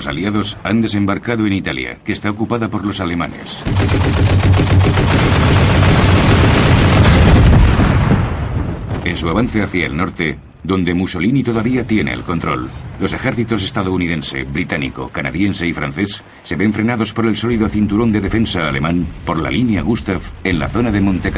Los 0.00 0.06
aliados 0.06 0.56
han 0.64 0.80
desembarcado 0.80 1.46
en 1.46 1.52
Italia, 1.52 1.98
que 2.02 2.12
está 2.12 2.30
ocupada 2.30 2.68
por 2.68 2.86
los 2.86 3.02
alemanes. 3.02 3.62
En 9.04 9.14
su 9.14 9.28
avance 9.28 9.60
hacia 9.60 9.84
el 9.84 9.94
norte, 9.94 10.38
donde 10.64 10.94
Mussolini 10.94 11.42
todavía 11.42 11.86
tiene 11.86 12.14
el 12.14 12.22
control, 12.22 12.70
los 12.98 13.12
ejércitos 13.12 13.62
estadounidense, 13.62 14.44
británico, 14.44 15.10
canadiense 15.10 15.66
y 15.66 15.74
francés 15.74 16.24
se 16.44 16.56
ven 16.56 16.72
frenados 16.72 17.12
por 17.12 17.26
el 17.26 17.36
sólido 17.36 17.68
cinturón 17.68 18.10
de 18.10 18.22
defensa 18.22 18.60
alemán 18.60 19.06
por 19.26 19.38
la 19.38 19.50
línea 19.50 19.82
Gustav 19.82 20.22
en 20.44 20.58
la 20.58 20.68
zona 20.68 20.90
de 20.90 21.02
Monte 21.02 21.30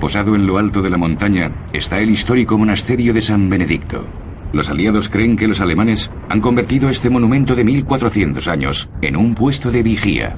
Posado 0.00 0.36
en 0.36 0.46
lo 0.46 0.58
alto 0.58 0.80
de 0.80 0.90
la 0.90 0.96
montaña 0.96 1.50
está 1.72 1.98
el 1.98 2.10
histórico 2.10 2.56
monasterio 2.56 3.12
de 3.12 3.20
San 3.20 3.50
Benedicto. 3.50 4.04
Los 4.52 4.70
aliados 4.70 5.08
creen 5.08 5.36
que 5.36 5.48
los 5.48 5.60
alemanes 5.60 6.10
han 6.28 6.40
convertido 6.40 6.88
este 6.88 7.10
monumento 7.10 7.56
de 7.56 7.64
1400 7.64 8.46
años 8.46 8.88
en 9.02 9.16
un 9.16 9.34
puesto 9.34 9.72
de 9.72 9.82
vigía. 9.82 10.36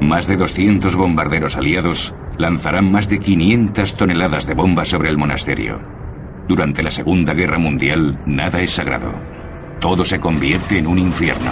Más 0.00 0.28
de 0.28 0.36
200 0.36 0.94
bombarderos 0.94 1.56
aliados 1.56 2.14
lanzarán 2.38 2.92
más 2.92 3.08
de 3.08 3.18
500 3.18 3.96
toneladas 3.96 4.46
de 4.46 4.54
bombas 4.54 4.88
sobre 4.88 5.08
el 5.08 5.18
monasterio. 5.18 5.80
Durante 6.48 6.84
la 6.84 6.90
Segunda 6.90 7.34
Guerra 7.34 7.58
Mundial, 7.58 8.20
nada 8.26 8.60
es 8.60 8.72
sagrado. 8.72 9.31
Todo 9.82 10.04
se 10.04 10.20
convierte 10.20 10.78
en 10.78 10.86
un 10.86 10.96
infierno. 10.96 11.50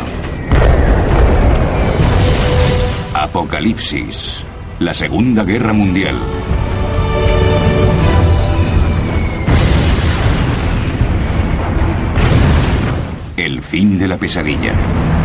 Apocalipsis. 3.13 4.47
La 4.79 4.95
Segunda 4.95 5.43
Guerra 5.43 5.73
Mundial. 5.73 6.17
El 13.37 13.61
fin 13.63 13.99
de 13.99 14.07
la 14.07 14.17
pesadilla. 14.17 15.20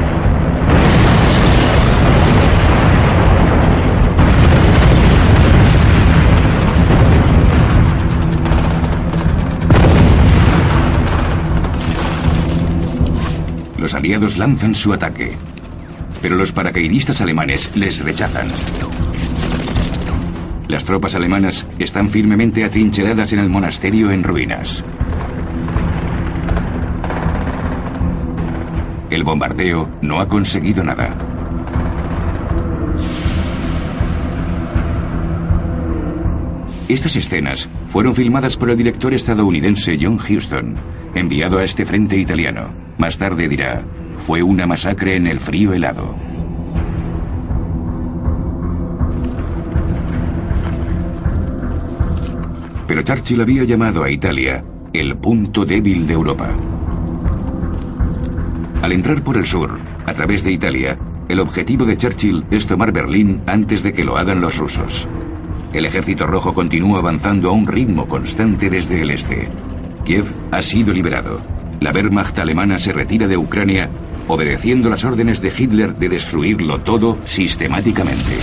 Los 14.05 14.09
aliados 14.09 14.37
lanzan 14.37 14.75
su 14.75 14.93
ataque, 14.93 15.35
pero 16.21 16.35
los 16.35 16.51
paracaidistas 16.51 17.21
alemanes 17.21 17.75
les 17.75 18.05
rechazan. 18.05 18.49
Las 20.67 20.85
tropas 20.85 21.15
alemanas 21.15 21.65
están 21.79 22.09
firmemente 22.09 22.63
atrincheradas 22.63 23.33
en 23.33 23.39
el 23.39 23.49
monasterio 23.49 24.11
en 24.11 24.21
ruinas. 24.21 24.85
El 29.09 29.23
bombardeo 29.23 29.89
no 30.03 30.19
ha 30.19 30.27
conseguido 30.27 30.83
nada. 30.83 31.17
Estas 36.87 37.15
escenas 37.15 37.67
fueron 37.87 38.13
filmadas 38.13 38.55
por 38.55 38.69
el 38.69 38.77
director 38.77 39.15
estadounidense 39.15 39.97
John 39.99 40.19
Huston, 40.19 40.75
enviado 41.15 41.57
a 41.57 41.63
este 41.63 41.85
frente 41.85 42.15
italiano. 42.17 42.69
Más 42.99 43.17
tarde 43.17 43.49
dirá, 43.49 43.83
fue 44.17 44.41
una 44.43 44.65
masacre 44.65 45.15
en 45.15 45.27
el 45.27 45.39
frío 45.39 45.73
helado. 45.73 46.15
Pero 52.87 53.01
Churchill 53.01 53.41
había 53.41 53.63
llamado 53.63 54.03
a 54.03 54.11
Italia 54.11 54.63
el 54.93 55.17
punto 55.17 55.65
débil 55.65 56.07
de 56.07 56.13
Europa. 56.13 56.49
Al 58.81 58.91
entrar 58.91 59.23
por 59.23 59.37
el 59.37 59.45
sur, 59.45 59.79
a 60.05 60.13
través 60.13 60.43
de 60.43 60.51
Italia, 60.51 60.97
el 61.27 61.39
objetivo 61.39 61.85
de 61.85 61.97
Churchill 61.97 62.45
es 62.51 62.67
tomar 62.67 62.91
Berlín 62.91 63.41
antes 63.47 63.81
de 63.81 63.93
que 63.93 64.03
lo 64.03 64.17
hagan 64.17 64.41
los 64.41 64.57
rusos. 64.57 65.09
El 65.73 65.85
ejército 65.85 66.27
rojo 66.27 66.53
continúa 66.53 66.99
avanzando 66.99 67.49
a 67.49 67.53
un 67.53 67.67
ritmo 67.67 68.07
constante 68.07 68.69
desde 68.69 69.01
el 69.01 69.11
este. 69.11 69.49
Kiev 70.05 70.31
ha 70.51 70.61
sido 70.61 70.93
liberado. 70.93 71.54
La 71.85 71.91
Wehrmacht 71.91 72.39
alemana 72.39 72.79
se 72.79 72.91
retira 72.91 73.27
de 73.27 73.37
Ucrania, 73.37 73.91
obedeciendo 74.27 74.89
las 74.89 75.05
órdenes 75.05 75.39
de 75.39 75.53
Hitler 75.55 75.95
de 75.95 76.09
destruirlo 76.09 76.81
todo 76.81 77.19
sistemáticamente. 77.25 78.39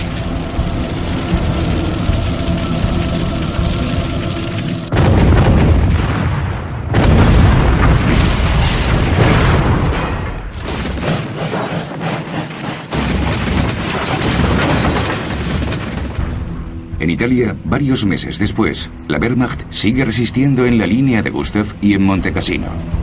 En 16.97 17.09
Italia, 17.09 17.57
varios 17.65 18.05
meses 18.05 18.39
después, 18.39 18.89
la 19.09 19.17
Wehrmacht 19.17 19.69
sigue 19.69 20.05
resistiendo 20.05 20.65
en 20.65 20.77
la 20.77 20.87
línea 20.87 21.21
de 21.21 21.29
Gustav 21.29 21.65
y 21.81 21.93
en 21.93 22.05
Monte 22.05 22.31
Cassino. 22.31 23.02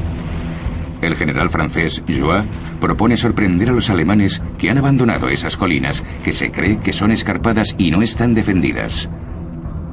El 1.02 1.16
general 1.16 1.50
francés 1.50 2.02
Joie 2.06 2.44
propone 2.80 3.16
sorprender 3.16 3.70
a 3.70 3.72
los 3.72 3.90
alemanes 3.90 4.42
que 4.58 4.70
han 4.70 4.78
abandonado 4.78 5.28
esas 5.28 5.56
colinas 5.56 6.04
que 6.22 6.32
se 6.32 6.50
cree 6.50 6.78
que 6.78 6.92
son 6.92 7.10
escarpadas 7.10 7.74
y 7.78 7.90
no 7.90 8.02
están 8.02 8.34
defendidas. 8.34 9.08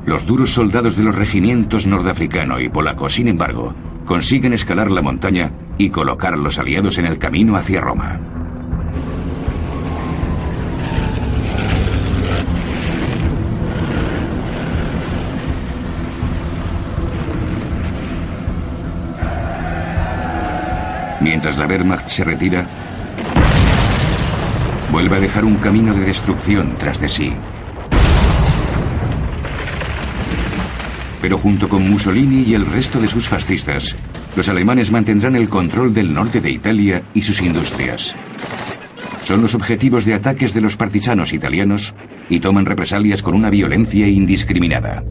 Los 0.05 0.25
duros 0.25 0.51
soldados 0.51 0.95
de 0.95 1.03
los 1.03 1.15
regimientos 1.15 1.85
nordafricano 1.85 2.59
y 2.59 2.69
polaco, 2.69 3.09
sin 3.09 3.27
embargo, 3.27 3.73
consiguen 4.05 4.53
escalar 4.53 4.89
la 4.89 5.01
montaña 5.01 5.51
y 5.77 5.89
colocar 5.89 6.33
a 6.33 6.37
los 6.37 6.59
aliados 6.59 6.97
en 6.97 7.05
el 7.05 7.17
camino 7.17 7.57
hacia 7.57 7.81
Roma. 7.81 8.36
Mientras 21.19 21.57
la 21.57 21.65
Wehrmacht 21.65 22.07
se 22.07 22.23
retira, 22.23 22.67
vuelve 24.91 25.17
a 25.17 25.19
dejar 25.19 25.45
un 25.45 25.57
camino 25.57 25.93
de 25.93 26.01
destrucción 26.01 26.77
tras 26.77 26.99
de 26.99 27.07
sí. 27.07 27.33
Pero 31.21 31.37
junto 31.37 31.67
con 31.67 31.89
Mussolini 31.89 32.43
y 32.43 32.53
el 32.53 32.65
resto 32.65 32.99
de 32.99 33.07
sus 33.07 33.27
fascistas, 33.27 33.95
los 34.35 34.47
alemanes 34.49 34.91
mantendrán 34.91 35.35
el 35.35 35.49
control 35.49 35.93
del 35.93 36.13
norte 36.13 36.39
de 36.39 36.51
Italia 36.51 37.03
y 37.13 37.23
sus 37.23 37.41
industrias. 37.41 38.15
Son 39.23 39.41
los 39.41 39.55
objetivos 39.55 40.05
de 40.05 40.13
ataques 40.13 40.53
de 40.53 40.61
los 40.61 40.77
partisanos 40.77 41.33
italianos 41.33 41.95
y 42.29 42.39
toman 42.39 42.65
represalias 42.65 43.21
con 43.21 43.33
una 43.33 43.49
violencia 43.49 44.07
indiscriminada. 44.07 45.03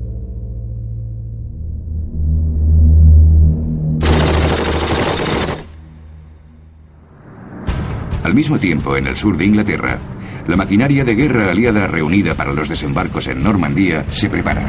Al 8.27 8.35
mismo 8.35 8.59
tiempo, 8.59 8.97
en 8.97 9.07
el 9.07 9.15
sur 9.15 9.37
de 9.37 9.45
Inglaterra, 9.45 10.01
la 10.49 10.57
maquinaria 10.57 11.05
de 11.05 11.15
guerra 11.15 11.49
aliada 11.49 11.87
reunida 11.87 12.35
para 12.35 12.53
los 12.53 12.69
desembarcos 12.69 13.29
en 13.29 13.41
Normandía 13.41 14.05
se 14.11 14.29
prepara. 14.29 14.69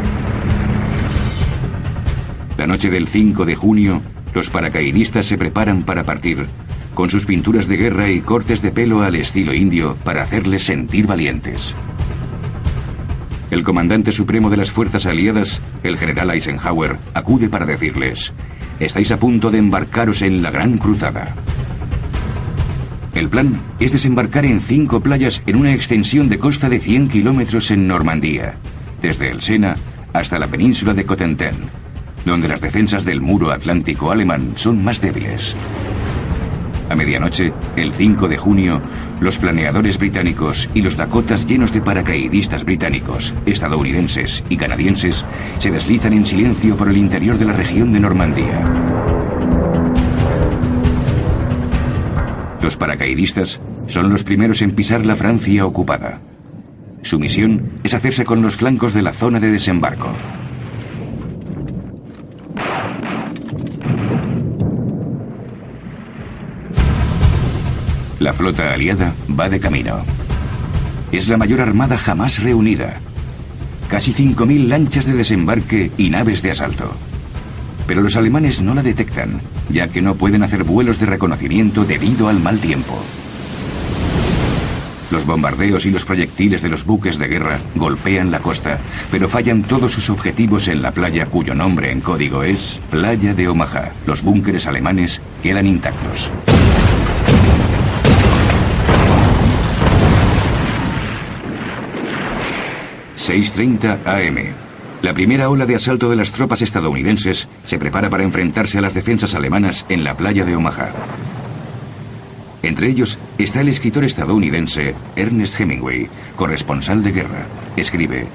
La 2.56 2.68
noche 2.68 2.92
del 2.92 3.08
5 3.08 3.46
de 3.46 3.56
junio, 3.56 4.04
los 4.36 4.52
paracaidistas 4.52 5.26
se 5.26 5.40
preparan 5.40 5.82
para 5.82 6.04
partir, 6.04 6.46
con 6.94 7.10
sus 7.10 7.26
pinturas 7.26 7.68
de 7.68 7.78
guerra 7.78 8.12
y 8.12 8.22
cortes 8.22 8.62
de 8.62 8.72
pelo 8.72 9.02
al 9.02 9.16
estilo 9.16 9.56
indio 9.56 9.98
para 10.04 10.22
hacerles 10.22 10.62
sentir 10.62 11.08
valientes. 11.08 11.76
El 13.50 13.64
comandante 13.64 14.12
supremo 14.12 14.52
de 14.52 14.58
las 14.58 14.70
fuerzas 14.70 15.08
aliadas, 15.08 15.64
el 15.82 15.98
general 15.98 16.30
Eisenhower, 16.30 17.00
acude 17.16 17.50
para 17.50 17.66
decirles, 17.66 18.36
estáis 18.80 19.12
a 19.12 19.18
punto 19.18 19.50
de 19.50 19.58
embarcaros 19.58 20.22
en 20.22 20.44
la 20.44 20.52
gran 20.52 20.78
cruzada. 20.78 21.36
El 23.18 23.30
plan 23.30 23.60
es 23.80 23.92
desembarcar 23.92 24.46
en 24.46 24.62
cinco 24.62 25.02
playas 25.02 25.42
en 25.48 25.56
una 25.56 25.74
extensión 25.74 26.30
de 26.30 26.38
costa 26.38 26.70
de 26.70 26.80
100 26.80 27.08
kilómetros 27.08 27.72
en 27.72 27.88
Normandía, 27.88 28.60
desde 29.02 29.32
el 29.32 29.42
Sena 29.42 29.76
hasta 30.14 30.38
la 30.38 30.46
península 30.46 30.94
de 30.94 31.04
Cotentin, 31.04 31.72
donde 32.28 32.48
las 32.48 32.62
defensas 32.62 33.06
del 33.06 33.20
muro 33.20 33.52
atlántico 33.52 34.12
alemán 34.12 34.54
son 34.56 34.84
más 34.84 35.02
débiles. 35.02 35.58
A 36.92 36.96
medianoche, 36.96 37.54
el 37.76 37.92
5 37.92 38.28
de 38.28 38.38
junio, 38.38 38.84
los 39.20 39.40
planeadores 39.40 39.98
británicos 39.98 40.70
y 40.76 40.84
los 40.84 40.96
Dakotas 40.96 41.48
llenos 41.48 41.74
de 41.74 41.82
paracaidistas 41.82 42.66
británicos, 42.66 43.34
estadounidenses 43.48 44.44
y 44.48 44.58
canadienses 44.58 45.26
se 45.58 45.72
deslizan 45.72 46.14
en 46.14 46.24
silencio 46.24 46.78
por 46.78 46.88
el 46.88 46.98
interior 46.98 47.40
de 47.40 47.46
la 47.46 47.54
región 47.54 47.92
de 47.92 48.00
Normandía. 48.00 48.87
Los 52.68 52.76
paracaidistas 52.76 53.62
Son 53.86 54.10
los 54.10 54.26
primeros 54.26 54.62
en 54.62 54.74
pisar 54.74 55.06
la 55.06 55.16
Francia 55.16 55.66
ocupada. 55.66 56.20
Su 57.02 57.18
misión 57.18 57.72
es 57.82 57.94
hacerse 57.94 58.26
con 58.26 58.42
los 58.42 58.58
flancos 58.58 58.94
de 58.94 59.02
la 59.02 59.14
zona 59.14 59.40
de 59.40 59.50
desembarco. 59.50 60.14
La 68.20 68.34
flota 68.34 68.74
aliada 68.74 69.14
va 69.40 69.48
de 69.48 69.62
camino. 69.62 70.04
Es 71.14 71.30
la 71.30 71.38
mayor 71.38 71.62
armada 71.62 71.98
jamás 71.98 72.44
reunida. 72.44 73.00
Casi 73.88 74.12
5.000 74.12 74.68
lanchas 74.68 75.06
de 75.06 75.14
desembarque 75.14 75.90
y 75.98 76.10
naves 76.10 76.42
de 76.42 76.52
asalto. 76.52 76.98
Pero 77.88 78.02
los 78.02 78.16
alemanes 78.18 78.62
no 78.62 78.76
la 78.76 78.84
detectan, 78.84 79.42
ya 79.70 79.88
que 79.88 80.02
no 80.02 80.16
pueden 80.16 80.44
hacer 80.44 80.64
vuelos 80.64 81.00
de 81.00 81.06
reconocimiento 81.06 81.86
debido 81.86 82.28
al 82.28 82.40
mal 82.40 82.60
tiempo. 82.60 83.02
Los 85.10 85.26
bombardeos 85.26 85.86
y 85.86 85.92
los 85.92 86.04
proyectiles 86.04 86.62
de 86.62 86.68
los 86.68 86.86
buques 86.86 87.18
de 87.18 87.28
guerra 87.28 87.62
golpean 87.76 88.30
la 88.30 88.42
costa, 88.42 88.82
pero 89.10 89.30
fallan 89.30 89.64
todos 89.64 89.94
sus 89.94 90.10
objetivos 90.10 90.68
en 90.68 90.82
la 90.82 90.92
playa 90.92 91.28
cuyo 91.28 91.56
nombre 91.56 91.92
en 91.92 92.02
código 92.02 92.44
es 92.44 92.82
Playa 92.92 93.34
de 93.34 93.48
Omaha. 93.48 93.94
Los 94.06 94.22
búnkeres 94.22 94.68
alemanes 94.68 95.22
quedan 95.42 95.66
intactos. 95.66 96.30
6.30 103.16 104.00
am. 104.06 104.67
La 105.02 105.14
primera 105.14 105.50
ola 105.50 105.68
de 105.68 105.76
asalto 105.76 106.10
de 106.10 106.16
las 106.16 106.32
tropas 106.32 106.64
estadounidenses 106.64 107.48
se 107.66 107.78
prepara 107.78 108.10
para 108.10 108.24
enfrentarse 108.24 108.80
a 108.80 108.82
las 108.82 108.96
defensas 108.96 109.36
alemanas 109.36 109.86
en 109.90 110.04
la 110.04 110.18
playa 110.18 110.44
de 110.44 110.56
Omaha. 110.56 110.92
Entre 112.64 112.90
ellos 112.90 113.20
está 113.38 113.62
el 113.62 113.70
escritor 113.70 114.04
estadounidense 114.04 114.96
Ernest 115.16 115.60
Hemingway, 115.60 116.10
corresponsal 116.36 117.04
de 117.04 117.12
guerra. 117.12 117.46
Escribe, 117.76 118.28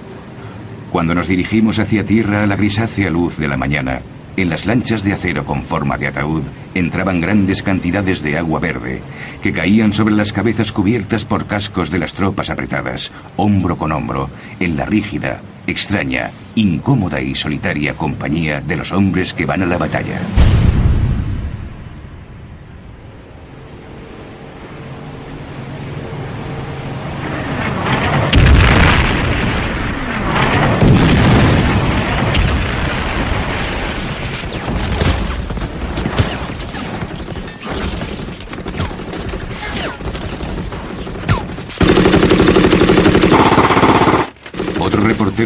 Cuando 0.93 1.17
nos 1.17 1.27
dirigimos 1.27 1.81
hacia 1.81 2.07
tierra 2.07 2.45
a 2.45 2.47
la 2.47 2.55
grisácea 2.55 3.11
luz 3.11 3.37
de 3.39 3.49
la 3.49 3.57
mañana, 3.57 4.03
en 4.37 4.49
las 4.49 4.65
lanchas 4.65 5.03
de 5.03 5.13
acero 5.13 5.45
con 5.45 5.65
forma 5.65 5.99
de 5.99 6.07
ataúd 6.07 6.43
entraban 6.75 7.21
grandes 7.21 7.63
cantidades 7.63 8.23
de 8.23 8.39
agua 8.39 8.61
verde, 8.61 9.03
que 9.43 9.53
caían 9.53 9.93
sobre 9.93 10.15
las 10.15 10.33
cabezas 10.33 10.71
cubiertas 10.71 11.25
por 11.25 11.47
cascos 11.47 11.91
de 11.91 11.99
las 11.99 12.15
tropas 12.15 12.51
apretadas, 12.51 13.13
hombro 13.37 13.77
con 13.77 13.91
hombro, 13.91 14.31
en 14.61 14.77
la 14.77 14.87
rígida, 14.87 15.41
extraña, 15.67 16.31
incómoda 16.55 17.21
y 17.21 17.35
solitaria 17.35 17.95
compañía 17.95 18.61
de 18.61 18.77
los 18.77 18.93
hombres 18.93 19.33
que 19.33 19.47
van 19.47 19.63
a 19.63 19.67
la 19.67 19.79
batalla. 19.79 20.21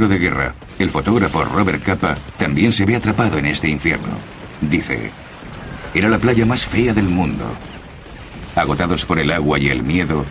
De 0.00 0.19
guerra, 0.19 0.54
el 0.78 0.90
fotógrafo 0.90 1.43
Robert 1.43 1.82
Capa, 1.82 2.14
también 2.37 2.70
se 2.70 2.84
ve 2.84 2.96
atrapado 2.96 3.38
en 3.38 3.46
este 3.46 3.69
infierno. 3.69 4.19
Dice, 4.60 5.10
era 5.94 6.10
la 6.10 6.19
playa 6.19 6.44
más 6.44 6.66
fea 6.66 6.93
del 6.93 7.08
mundo. 7.08 7.46
Agotados 8.54 9.06
por 9.06 9.19
el 9.19 9.32
agua 9.32 9.58
y 9.58 9.69
el 9.69 9.82
miedo, 9.82 10.26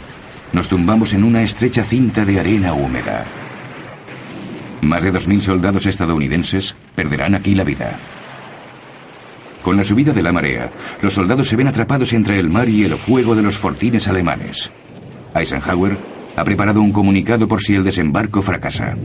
nos 0.54 0.70
tumbamos 0.70 1.14
en 1.14 1.24
una 1.24 1.42
estrecha 1.42 1.84
cinta 1.84 2.24
de 2.24 2.40
arena 2.40 2.74
húmeda. 2.74 3.26
Más 4.84 5.04
de 5.04 5.12
2.000 5.12 5.42
soldados 5.42 5.88
estadounidenses 5.88 6.76
perderán 6.94 7.34
aquí 7.34 7.56
la 7.56 7.64
vida. 7.64 7.98
Con 9.64 9.78
la 9.78 9.84
subida 9.84 10.14
de 10.14 10.22
la 10.22 10.32
marea, 10.32 10.70
los 11.02 11.16
soldados 11.16 11.48
se 11.48 11.56
ven 11.56 11.68
atrapados 11.68 12.14
entre 12.14 12.40
el 12.40 12.52
mar 12.52 12.70
y 12.70 12.84
el 12.84 12.96
fuego 13.00 13.34
de 13.34 13.42
los 13.42 13.58
fortines 13.58 14.08
alemanes. 14.08 14.70
Eisenhower 15.34 15.98
ha 16.36 16.44
preparado 16.44 16.82
un 16.82 16.92
comunicado 16.92 17.48
por 17.48 17.62
si 17.62 17.74
el 17.74 17.84
desembarco 17.84 18.44
fracasa. 18.44 18.96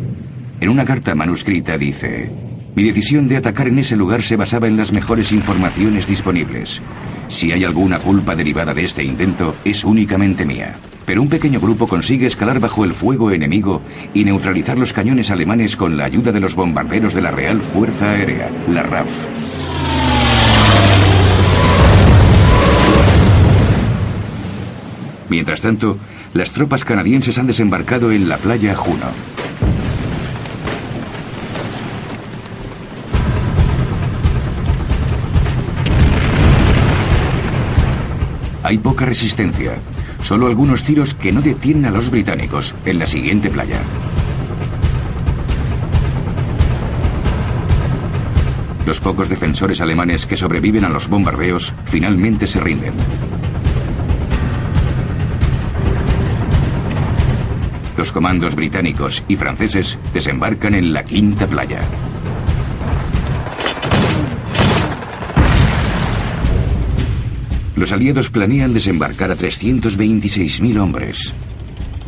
En 0.60 0.68
una 0.68 0.84
carta 0.84 1.14
manuscrita 1.14 1.78
dice, 1.78 2.30
mi 2.74 2.82
decisión 2.82 3.26
de 3.28 3.38
atacar 3.38 3.66
en 3.68 3.78
ese 3.78 3.96
lugar 3.96 4.22
se 4.22 4.36
basaba 4.36 4.68
en 4.68 4.76
las 4.76 4.92
mejores 4.92 5.32
informaciones 5.32 6.06
disponibles. 6.06 6.82
Si 7.28 7.50
hay 7.50 7.64
alguna 7.64 7.98
culpa 7.98 8.36
derivada 8.36 8.74
de 8.74 8.84
este 8.84 9.02
intento, 9.02 9.56
es 9.64 9.84
únicamente 9.84 10.44
mía. 10.44 10.76
Pero 11.06 11.22
un 11.22 11.30
pequeño 11.30 11.60
grupo 11.60 11.88
consigue 11.88 12.26
escalar 12.26 12.60
bajo 12.60 12.84
el 12.84 12.92
fuego 12.92 13.30
enemigo 13.30 13.80
y 14.12 14.24
neutralizar 14.24 14.78
los 14.78 14.92
cañones 14.92 15.30
alemanes 15.30 15.76
con 15.76 15.96
la 15.96 16.04
ayuda 16.04 16.30
de 16.30 16.40
los 16.40 16.54
bombarderos 16.54 17.14
de 17.14 17.22
la 17.22 17.30
Real 17.30 17.62
Fuerza 17.62 18.10
Aérea, 18.10 18.50
la 18.68 18.82
RAF. 18.82 19.26
Mientras 25.30 25.62
tanto, 25.62 25.96
las 26.34 26.50
tropas 26.50 26.84
canadienses 26.84 27.38
han 27.38 27.46
desembarcado 27.46 28.12
en 28.12 28.28
la 28.28 28.36
playa 28.36 28.76
Juno. 28.76 29.06
Hay 38.70 38.78
poca 38.78 39.04
resistencia, 39.04 39.72
solo 40.22 40.46
algunos 40.46 40.84
tiros 40.84 41.12
que 41.14 41.32
no 41.32 41.42
detienen 41.42 41.86
a 41.86 41.90
los 41.90 42.08
británicos 42.08 42.72
en 42.84 43.00
la 43.00 43.06
siguiente 43.06 43.50
playa. 43.50 43.82
Los 48.86 49.00
pocos 49.00 49.28
defensores 49.28 49.80
alemanes 49.80 50.24
que 50.24 50.36
sobreviven 50.36 50.84
a 50.84 50.88
los 50.88 51.08
bombardeos 51.08 51.74
finalmente 51.86 52.46
se 52.46 52.60
rinden. 52.60 52.94
Los 57.96 58.12
comandos 58.12 58.54
británicos 58.54 59.24
y 59.26 59.34
franceses 59.34 59.98
desembarcan 60.14 60.76
en 60.76 60.92
la 60.92 61.02
quinta 61.02 61.48
playa. 61.48 61.80
Los 67.76 67.92
aliados 67.92 68.30
planean 68.30 68.74
desembarcar 68.74 69.30
a 69.30 69.36
326.000 69.36 70.78
hombres. 70.78 71.34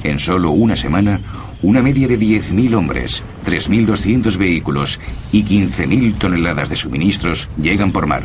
En 0.02 0.18
solo 0.18 0.50
una 0.50 0.74
semana, 0.74 1.20
una 1.62 1.80
media 1.80 2.08
de 2.08 2.18
10.000 2.18 2.74
hombres, 2.74 3.24
3.200 3.46 4.36
vehículos 4.36 5.00
y 5.30 5.44
15.000 5.44 6.18
toneladas 6.18 6.70
de 6.70 6.76
suministros 6.76 7.48
llegan 7.56 7.92
por 7.92 8.06
mar. 8.06 8.24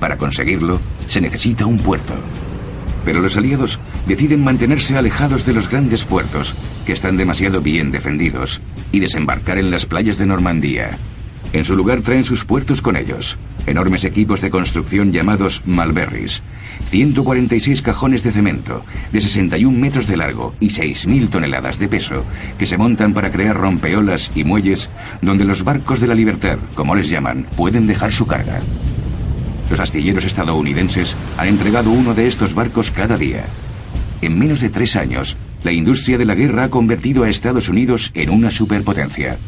Para 0.00 0.16
conseguirlo, 0.16 0.80
se 1.06 1.20
necesita 1.20 1.66
un 1.66 1.78
puerto. 1.78 2.14
Pero 3.04 3.20
los 3.20 3.36
aliados 3.36 3.78
deciden 4.06 4.42
mantenerse 4.42 4.96
alejados 4.96 5.44
de 5.44 5.52
los 5.52 5.68
grandes 5.68 6.04
puertos, 6.04 6.54
que 6.86 6.92
están 6.92 7.16
demasiado 7.16 7.60
bien 7.60 7.90
defendidos, 7.90 8.60
y 8.90 9.00
desembarcar 9.00 9.58
en 9.58 9.70
las 9.70 9.86
playas 9.86 10.18
de 10.18 10.26
Normandía. 10.26 10.98
En 11.52 11.64
su 11.64 11.76
lugar 11.76 12.00
traen 12.00 12.24
sus 12.24 12.44
puertos 12.44 12.80
con 12.80 12.96
ellos, 12.96 13.38
enormes 13.66 14.04
equipos 14.04 14.40
de 14.40 14.50
construcción 14.50 15.12
llamados 15.12 15.62
Malberries, 15.66 16.42
146 16.88 17.82
cajones 17.82 18.22
de 18.22 18.32
cemento, 18.32 18.84
de 19.12 19.20
61 19.20 19.78
metros 19.78 20.06
de 20.06 20.16
largo 20.16 20.54
y 20.60 20.68
6.000 20.68 21.28
toneladas 21.28 21.78
de 21.78 21.88
peso, 21.88 22.24
que 22.58 22.66
se 22.66 22.78
montan 22.78 23.12
para 23.12 23.30
crear 23.30 23.56
rompeolas 23.56 24.32
y 24.34 24.44
muelles 24.44 24.90
donde 25.20 25.44
los 25.44 25.62
barcos 25.62 26.00
de 26.00 26.06
la 26.06 26.14
libertad, 26.14 26.58
como 26.74 26.94
les 26.94 27.10
llaman, 27.10 27.46
pueden 27.56 27.86
dejar 27.86 28.12
su 28.12 28.26
carga. 28.26 28.60
Los 29.68 29.80
astilleros 29.80 30.24
estadounidenses 30.24 31.16
han 31.38 31.48
entregado 31.48 31.90
uno 31.90 32.14
de 32.14 32.26
estos 32.26 32.54
barcos 32.54 32.90
cada 32.90 33.16
día. 33.16 33.44
En 34.20 34.38
menos 34.38 34.60
de 34.60 34.70
tres 34.70 34.96
años, 34.96 35.36
la 35.64 35.72
industria 35.72 36.18
de 36.18 36.24
la 36.24 36.34
guerra 36.34 36.64
ha 36.64 36.70
convertido 36.70 37.24
a 37.24 37.28
Estados 37.28 37.68
Unidos 37.68 38.10
en 38.14 38.30
una 38.30 38.50
superpotencia. 38.50 39.38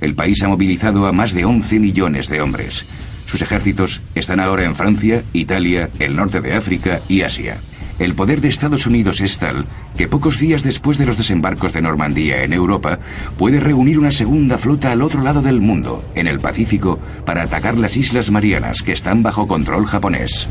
El 0.00 0.14
país 0.14 0.42
ha 0.42 0.48
movilizado 0.48 1.06
a 1.06 1.12
más 1.12 1.32
de 1.32 1.44
11 1.44 1.80
millones 1.80 2.28
de 2.28 2.40
hombres. 2.40 2.86
Sus 3.26 3.42
ejércitos 3.42 4.02
están 4.14 4.40
ahora 4.40 4.64
en 4.64 4.74
Francia, 4.74 5.24
Italia, 5.32 5.90
el 5.98 6.14
norte 6.14 6.40
de 6.40 6.54
África 6.54 7.00
y 7.08 7.22
Asia. 7.22 7.58
El 7.98 8.14
poder 8.14 8.42
de 8.42 8.48
Estados 8.48 8.86
Unidos 8.86 9.22
es 9.22 9.38
tal 9.38 9.66
que 9.96 10.06
pocos 10.06 10.38
días 10.38 10.62
después 10.62 10.98
de 10.98 11.06
los 11.06 11.16
desembarcos 11.16 11.72
de 11.72 11.80
Normandía 11.80 12.42
en 12.42 12.52
Europa, 12.52 12.98
puede 13.38 13.58
reunir 13.58 13.98
una 13.98 14.10
segunda 14.10 14.58
flota 14.58 14.92
al 14.92 15.00
otro 15.00 15.22
lado 15.22 15.40
del 15.40 15.60
mundo, 15.60 16.04
en 16.14 16.26
el 16.26 16.38
Pacífico, 16.38 16.98
para 17.24 17.44
atacar 17.44 17.78
las 17.78 17.96
Islas 17.96 18.30
Marianas 18.30 18.82
que 18.82 18.92
están 18.92 19.22
bajo 19.22 19.48
control 19.48 19.86
japonés. 19.86 20.46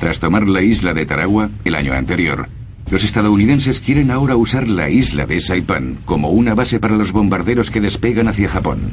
Tras 0.00 0.18
tomar 0.18 0.48
la 0.48 0.62
isla 0.62 0.92
de 0.92 1.06
Tarawa 1.06 1.50
el 1.64 1.74
año 1.76 1.92
anterior, 1.92 2.48
los 2.88 3.02
estadounidenses 3.02 3.80
quieren 3.80 4.10
ahora 4.10 4.36
usar 4.36 4.68
la 4.68 4.88
isla 4.88 5.26
de 5.26 5.40
Saipan 5.40 5.98
como 6.04 6.30
una 6.30 6.54
base 6.54 6.78
para 6.78 6.96
los 6.96 7.12
bombarderos 7.12 7.70
que 7.70 7.80
despegan 7.80 8.28
hacia 8.28 8.48
Japón. 8.48 8.92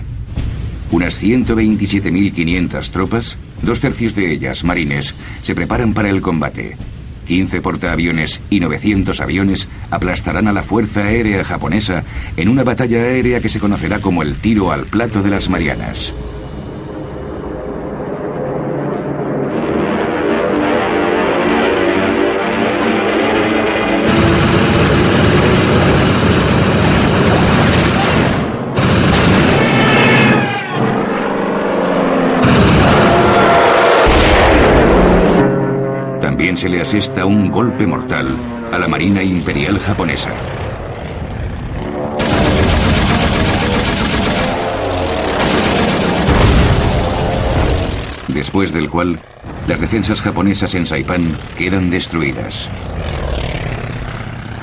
Unas 0.92 1.22
127.500 1.22 2.90
tropas, 2.90 3.38
dos 3.62 3.82
tercios 3.82 4.16
de 4.16 4.32
ellas 4.32 4.64
marines, 4.64 5.14
se 5.42 5.56
preparan 5.56 5.94
para 5.94 6.10
el 6.10 6.22
combate. 6.22 6.78
15 7.28 7.62
portaaviones 7.62 8.42
y 8.50 8.60
900 8.60 9.22
aviones 9.22 9.70
aplastarán 9.92 10.48
a 10.48 10.54
la 10.54 10.64
Fuerza 10.64 11.06
Aérea 11.06 11.44
Japonesa 11.44 12.04
en 12.36 12.50
una 12.50 12.64
batalla 12.64 12.98
aérea 12.98 13.42
que 13.42 13.50
se 13.50 13.60
conocerá 13.60 14.02
como 14.02 14.24
el 14.24 14.38
tiro 14.38 14.72
al 14.72 14.86
plato 14.88 15.22
de 15.22 15.30
las 15.30 15.50
Marianas. 15.50 16.14
Se 36.64 36.70
le 36.70 36.80
asesta 36.80 37.26
un 37.26 37.52
golpe 37.52 37.86
mortal 37.86 38.38
a 38.72 38.80
la 38.80 38.88
Marina 38.88 39.22
Imperial 39.22 39.78
japonesa. 39.80 40.32
Después 48.30 48.72
del 48.72 48.90
cual, 48.90 49.20
las 49.68 49.82
defensas 49.82 50.22
japonesas 50.22 50.74
en 50.76 50.86
Saipan 50.86 51.38
quedan 51.58 51.90
destruidas. 51.90 52.72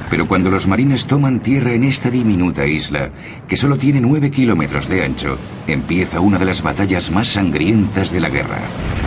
Pero 0.08 0.26
cuando 0.26 0.50
los 0.50 0.66
marines 0.66 1.06
toman 1.06 1.40
tierra 1.40 1.74
en 1.74 1.84
esta 1.84 2.08
diminuta 2.08 2.64
isla, 2.64 3.10
que 3.46 3.58
solo 3.58 3.76
tiene 3.76 4.00
nueve 4.00 4.30
kilómetros 4.30 4.88
de 4.88 5.04
ancho, 5.04 5.36
empieza 5.66 6.20
una 6.20 6.38
de 6.38 6.46
las 6.46 6.62
batallas 6.62 7.10
más 7.10 7.28
sangrientas 7.28 8.10
de 8.10 8.20
la 8.20 8.30
guerra. 8.30 8.99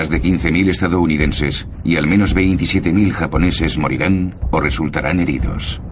Más 0.00 0.08
de 0.08 0.22
15.000 0.22 0.70
estadounidenses 0.70 1.68
y 1.84 1.96
al 1.96 2.06
menos 2.06 2.34
27.000 2.34 3.10
japoneses 3.10 3.76
morirán 3.76 4.34
o 4.50 4.58
resultarán 4.58 5.20
heridos. 5.20 5.82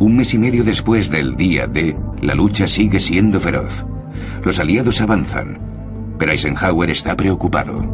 Un 0.00 0.16
mes 0.16 0.34
y 0.34 0.38
medio 0.38 0.64
después 0.64 1.10
del 1.10 1.34
día 1.34 1.66
D, 1.66 1.96
la 2.20 2.34
lucha 2.34 2.66
sigue 2.66 3.00
siendo 3.00 3.40
feroz. 3.40 3.86
Los 4.44 4.58
aliados 4.58 5.00
avanzan, 5.00 6.14
pero 6.18 6.32
Eisenhower 6.32 6.90
está 6.90 7.16
preocupado. 7.16 7.88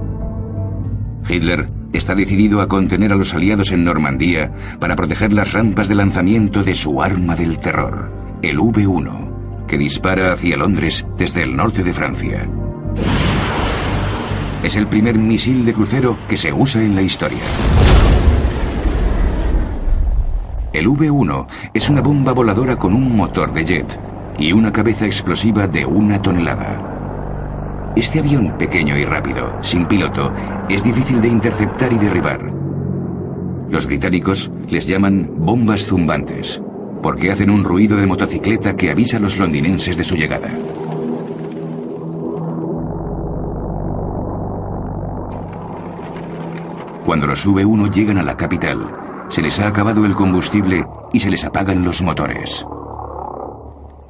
Hitler 1.28 1.71
está 1.93 2.17
decidido 2.17 2.61
a 2.61 2.67
contener 2.67 3.12
a 3.12 3.17
los 3.17 3.33
aliados 3.33 3.71
en 3.71 3.85
Normandía 3.85 4.50
para 4.81 4.97
proteger 4.97 5.33
las 5.33 5.52
rampas 5.52 5.87
de 5.87 5.95
lanzamiento 5.95 6.64
de 6.64 6.75
su 6.75 7.00
arma 7.00 7.37
del 7.37 7.61
terror, 7.61 8.11
el 8.43 8.59
V-1, 8.59 9.67
que 9.69 9.78
dispara 9.78 10.33
hacia 10.33 10.57
Londres 10.57 11.07
desde 11.17 11.45
el 11.45 11.55
norte 11.55 11.85
de 11.85 11.93
Francia. 11.93 12.49
Es 14.62 14.76
el 14.76 14.87
primer 14.87 15.16
misil 15.16 15.64
de 15.64 15.73
crucero 15.73 16.18
que 16.28 16.37
se 16.37 16.52
usa 16.52 16.83
en 16.83 16.95
la 16.95 17.02
historia. 17.02 17.38
El 20.73 20.87
V-1 20.87 21.47
es 21.73 21.88
una 21.88 22.02
bomba 22.02 22.33
voladora 22.33 22.76
con 22.76 22.92
un 22.92 23.16
motor 23.16 23.52
de 23.52 23.64
jet 23.64 24.00
y 24.38 24.52
una 24.52 24.71
cabeza 24.71 25.07
explosiva 25.07 25.66
de 25.66 25.85
una 25.87 26.21
tonelada. 26.21 27.92
Este 27.97 28.21
avión 28.21 28.57
pequeño 28.59 28.97
y 28.97 29.04
rápido, 29.04 29.59
sin 29.62 29.87
piloto, 29.87 30.33
es 30.68 30.85
difícil 30.85 31.21
de 31.21 31.28
interceptar 31.28 31.92
y 31.92 31.99
derribar. 31.99 32.52
Los 33.71 33.87
británicos 33.87 34.50
les 34.68 34.87
llaman 34.87 35.30
bombas 35.37 35.87
zumbantes, 35.87 36.62
porque 37.02 37.33
hacen 37.33 37.50
un 37.50 37.64
ruido 37.64 37.97
de 37.97 38.07
motocicleta 38.07 38.76
que 38.76 38.90
avisa 38.90 39.16
a 39.16 39.21
los 39.21 39.38
londinenses 39.38 39.97
de 39.97 40.04
su 40.04 40.14
llegada. 40.14 40.50
Cuando 47.09 47.27
los 47.27 47.47
V1 47.47 47.91
llegan 47.91 48.19
a 48.19 48.23
la 48.23 48.37
capital, 48.37 48.95
se 49.31 49.41
les 49.41 49.59
ha 49.61 49.69
acabado 49.69 50.05
el 50.05 50.15
combustible 50.15 50.85
y 51.11 51.21
se 51.21 51.31
les 51.31 51.43
apagan 51.43 51.83
los 51.83 52.03
motores. 52.03 52.67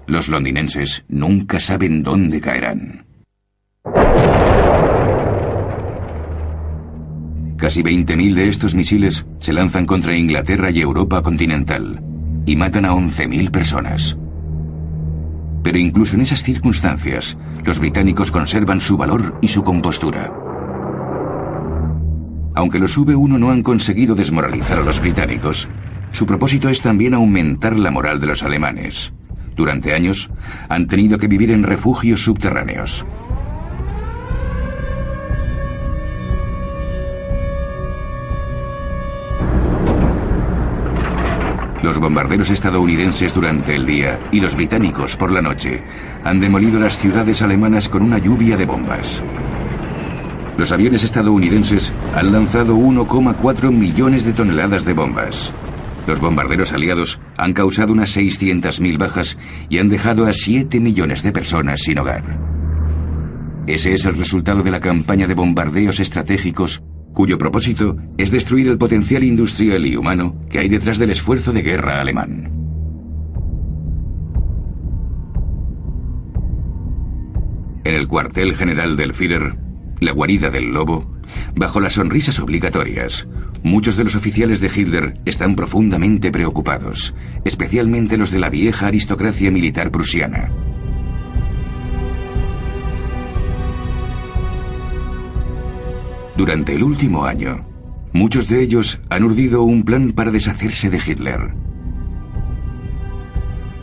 Los 0.09 0.29
londinenses 0.29 1.05
nunca 1.07 1.61
saben 1.61 2.03
dónde 2.03 2.41
caerán. 2.41 3.07
Casi 7.57 7.85
20.000 7.85 8.35
de 8.35 8.49
estos 8.49 8.75
misiles 8.75 9.25
se 9.39 9.53
lanzan 9.53 9.87
contra 9.87 10.17
Inglaterra 10.17 10.73
y 10.73 10.81
Europa 10.81 11.23
continental 11.23 12.03
y 12.47 12.57
matan 12.57 12.85
a 12.85 12.95
11.000 12.95 13.53
personas. 13.53 14.19
Pero 15.63 15.79
incluso 15.79 16.17
en 16.17 16.23
esas 16.23 16.43
circunstancias, 16.43 17.39
los 17.65 17.79
británicos 17.79 18.33
conservan 18.33 18.81
su 18.81 18.97
valor 18.97 19.39
y 19.41 19.47
su 19.47 19.63
compostura. 19.63 20.48
Aunque 22.59 22.81
los 22.81 22.99
V1 22.99 23.39
no 23.39 23.53
han 23.53 23.63
conseguido 23.63 24.17
desmoralizar 24.17 24.81
a 24.81 24.83
los 24.83 25.01
británicos, 25.01 25.69
su 26.11 26.27
propósito 26.27 26.69
es 26.69 26.83
también 26.83 27.15
aumentar 27.15 27.79
la 27.79 27.93
moral 27.93 28.19
de 28.19 28.27
los 28.27 28.43
alemanes. 28.43 29.15
Durante 29.55 29.95
años 29.95 30.29
han 30.69 30.89
tenido 30.89 31.19
que 31.19 31.29
vivir 31.29 31.53
en 31.53 31.63
refugios 31.63 32.25
subterráneos. 32.25 33.07
Los 41.85 42.01
bombarderos 42.01 42.51
estadounidenses 42.51 43.35
durante 43.35 43.77
el 43.77 43.87
día 43.87 44.19
y 44.33 44.41
los 44.41 44.57
británicos 44.57 45.17
por 45.17 45.31
la 45.31 45.43
noche 45.43 45.85
han 46.25 46.41
demolido 46.41 46.81
las 46.81 46.99
ciudades 46.99 47.41
alemanas 47.41 47.89
con 47.89 48.03
una 48.03 48.19
lluvia 48.19 48.57
de 48.57 48.67
bombas. 48.67 49.23
Los 50.59 50.73
aviones 50.73 51.05
estadounidenses 51.05 51.95
han 52.17 52.33
lanzado 52.33 52.77
1,4 52.77 53.71
millones 53.71 54.25
de 54.25 54.33
toneladas 54.33 54.85
de 54.85 54.93
bombas. 54.93 55.55
Los 56.09 56.21
bombarderos 56.21 56.73
aliados 56.73 57.21
han 57.37 57.53
causado 57.53 57.93
unas 57.93 58.17
600.000 58.17 58.99
bajas 58.99 59.39
y 59.69 59.79
han 59.79 59.89
dejado 59.89 60.27
a 60.27 60.33
7 60.33 60.81
millones 60.81 61.23
de 61.23 61.31
personas 61.31 61.83
sin 61.83 62.01
hogar. 62.01 62.41
Ese 63.69 63.93
es 63.93 64.05
el 64.05 64.17
resultado 64.17 64.65
de 64.65 64.73
la 64.73 64.81
campaña 64.81 65.29
de 65.29 65.35
bombardeos 65.35 66.01
estratégicos 66.01 66.83
cuyo 67.15 67.39
propósito 67.39 67.97
es 68.17 68.33
destruir 68.33 68.67
el 68.67 68.79
potencial 68.79 69.23
industrial 69.23 69.87
y 69.87 69.95
humano 69.95 70.39
que 70.51 70.59
hay 70.59 70.69
detrás 70.69 70.99
del 70.99 71.11
esfuerzo 71.11 71.53
de 71.53 71.63
guerra 71.63 72.01
alemán. 72.01 72.51
En 77.85 77.95
el 77.95 78.09
cuartel 78.09 78.57
general 78.57 78.97
del 78.97 79.15
Führer, 79.15 79.68
la 80.01 80.13
guarida 80.13 80.51
del 80.51 80.73
lobo, 80.73 81.19
bajo 81.55 81.81
las 81.81 81.95
sonrisas 81.95 82.39
obligatorias, 82.39 83.29
muchos 83.63 83.97
de 83.97 84.05
los 84.05 84.15
oficiales 84.15 84.61
de 84.61 84.71
Hitler 84.75 85.21
están 85.25 85.55
profundamente 85.55 86.31
preocupados, 86.31 87.15
especialmente 87.45 88.17
los 88.17 88.31
de 88.31 88.39
la 88.39 88.51
vieja 88.51 88.87
aristocracia 88.87 89.51
militar 89.51 89.91
prusiana. 89.91 90.51
Durante 96.37 96.77
el 96.77 96.85
último 96.85 97.25
año, 97.27 97.67
muchos 98.13 98.49
de 98.49 98.63
ellos 98.63 99.01
han 99.11 99.25
urdido 99.25 99.65
un 99.65 99.83
plan 99.83 100.13
para 100.13 100.31
deshacerse 100.31 100.89
de 100.89 100.99
Hitler. 100.99 101.53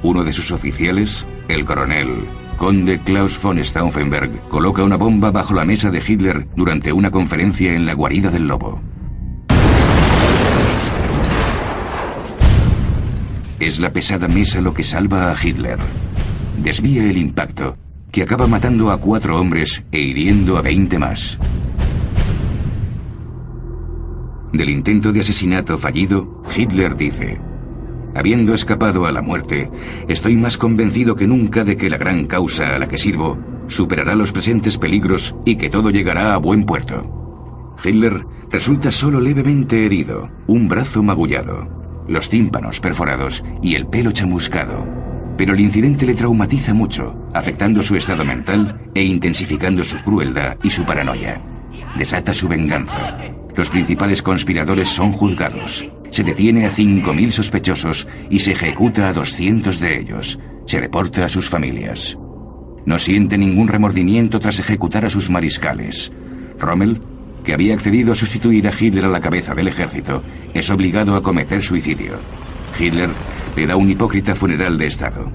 Uno 0.04 0.24
de 0.24 0.32
sus 0.32 0.52
oficiales, 0.52 1.28
el 1.48 1.66
coronel 1.66 2.28
conde 2.58 3.00
Klaus 3.00 3.42
von 3.42 3.64
Stauffenberg 3.64 4.48
coloca 4.50 4.84
una 4.84 4.96
bomba 4.96 5.32
bajo 5.32 5.54
la 5.54 5.66
mesa 5.66 5.90
de 5.92 6.02
Hitler 6.06 6.48
durante 6.56 6.92
una 6.92 7.12
conferencia 7.12 7.74
en 7.74 7.86
la 7.86 7.94
guarida 7.94 8.30
del 8.30 8.48
lobo. 8.48 8.82
Es 13.60 13.80
la 13.80 13.92
pesada 13.92 14.28
mesa 14.28 14.62
lo 14.62 14.74
que 14.74 14.84
salva 14.84 15.32
a 15.32 15.36
Hitler. 15.42 15.80
Desvía 16.58 17.10
el 17.10 17.18
impacto, 17.18 17.78
que 18.12 18.24
acaba 18.24 18.48
matando 18.48 18.92
a 18.92 18.98
cuatro 18.98 19.40
hombres 19.40 19.84
e 19.92 20.00
hiriendo 20.00 20.58
a 20.58 20.62
veinte 20.62 21.00
más. 21.00 21.38
Del 24.54 24.70
intento 24.70 25.12
de 25.12 25.20
asesinato 25.20 25.78
fallido, 25.78 26.44
Hitler 26.56 26.96
dice, 26.96 27.42
Habiendo 28.16 28.54
escapado 28.54 29.06
a 29.06 29.12
la 29.12 29.22
muerte, 29.22 29.70
estoy 30.08 30.38
más 30.38 30.58
convencido 30.58 31.16
que 31.16 31.28
nunca 31.28 31.66
de 31.66 31.76
que 31.76 31.90
la 31.90 31.98
gran 31.98 32.28
causa 32.28 32.70
a 32.70 32.80
la 32.80 32.88
que 32.88 32.98
sirvo 32.98 33.38
superará 33.68 34.16
los 34.16 34.32
presentes 34.32 34.78
peligros 34.78 35.36
y 35.44 35.58
que 35.58 35.70
todo 35.70 35.90
llegará 35.90 36.34
a 36.34 36.38
buen 36.38 36.64
puerto. 36.64 37.76
Hitler 37.84 38.26
resulta 38.50 38.90
solo 38.90 39.20
levemente 39.20 39.86
herido, 39.86 40.30
un 40.48 40.70
brazo 40.70 41.04
magullado, 41.04 41.68
los 42.08 42.30
tímpanos 42.30 42.80
perforados 42.80 43.44
y 43.62 43.76
el 43.76 43.88
pelo 43.88 44.14
chamuscado. 44.14 44.88
Pero 45.38 45.54
el 45.54 45.60
incidente 45.60 46.06
le 46.06 46.14
traumatiza 46.14 46.74
mucho, 46.74 47.28
afectando 47.34 47.84
su 47.84 47.98
estado 47.98 48.24
mental 48.24 48.90
e 48.96 49.04
intensificando 49.04 49.84
su 49.84 50.00
crueldad 50.02 50.58
y 50.64 50.70
su 50.70 50.86
paranoia. 50.86 51.42
Desata 51.98 52.32
su 52.32 52.48
venganza. 52.48 53.35
Los 53.56 53.70
principales 53.70 54.22
conspiradores 54.22 54.90
son 54.90 55.14
juzgados. 55.14 55.90
Se 56.10 56.24
detiene 56.24 56.66
a 56.66 56.72
5.000 56.72 57.32
sospechosos 57.32 58.08
y 58.30 58.40
se 58.40 58.52
ejecuta 58.52 59.08
a 59.08 59.14
200 59.14 59.80
de 59.80 60.00
ellos. 60.00 60.40
Se 60.66 60.82
deporta 60.82 61.26
a 61.26 61.30
sus 61.30 61.50
familias. 61.50 62.18
No 62.86 62.98
siente 62.98 63.38
ningún 63.38 63.68
remordimiento 63.68 64.40
tras 64.40 64.60
ejecutar 64.60 65.06
a 65.06 65.10
sus 65.10 65.30
mariscales. 65.30 66.12
Rommel, 66.60 67.02
que 67.44 67.54
había 67.54 67.74
accedido 67.74 68.12
a 68.12 68.16
sustituir 68.16 68.68
a 68.68 68.74
Hitler 68.78 69.06
a 69.06 69.10
la 69.10 69.22
cabeza 69.22 69.54
del 69.56 69.70
ejército, 69.70 70.22
es 70.54 70.70
obligado 70.70 71.16
a 71.16 71.24
cometer 71.24 71.62
suicidio. 71.62 72.20
Hitler 72.78 73.10
le 73.56 73.66
da 73.66 73.76
un 73.78 73.90
hipócrita 73.90 74.36
funeral 74.36 74.78
de 74.78 74.88
Estado. 74.88 75.32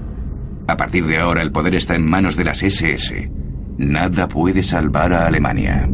A 0.67 0.77
partir 0.77 1.05
de 1.05 1.19
ahora 1.19 1.41
el 1.41 1.51
poder 1.51 1.75
está 1.75 1.95
en 1.95 2.07
manos 2.07 2.37
de 2.37 2.45
las 2.45 2.61
SS. 2.61 3.29
Nada 3.77 4.27
puede 4.27 4.61
salvar 4.61 5.13
a 5.13 5.25
Alemania. 5.25 5.89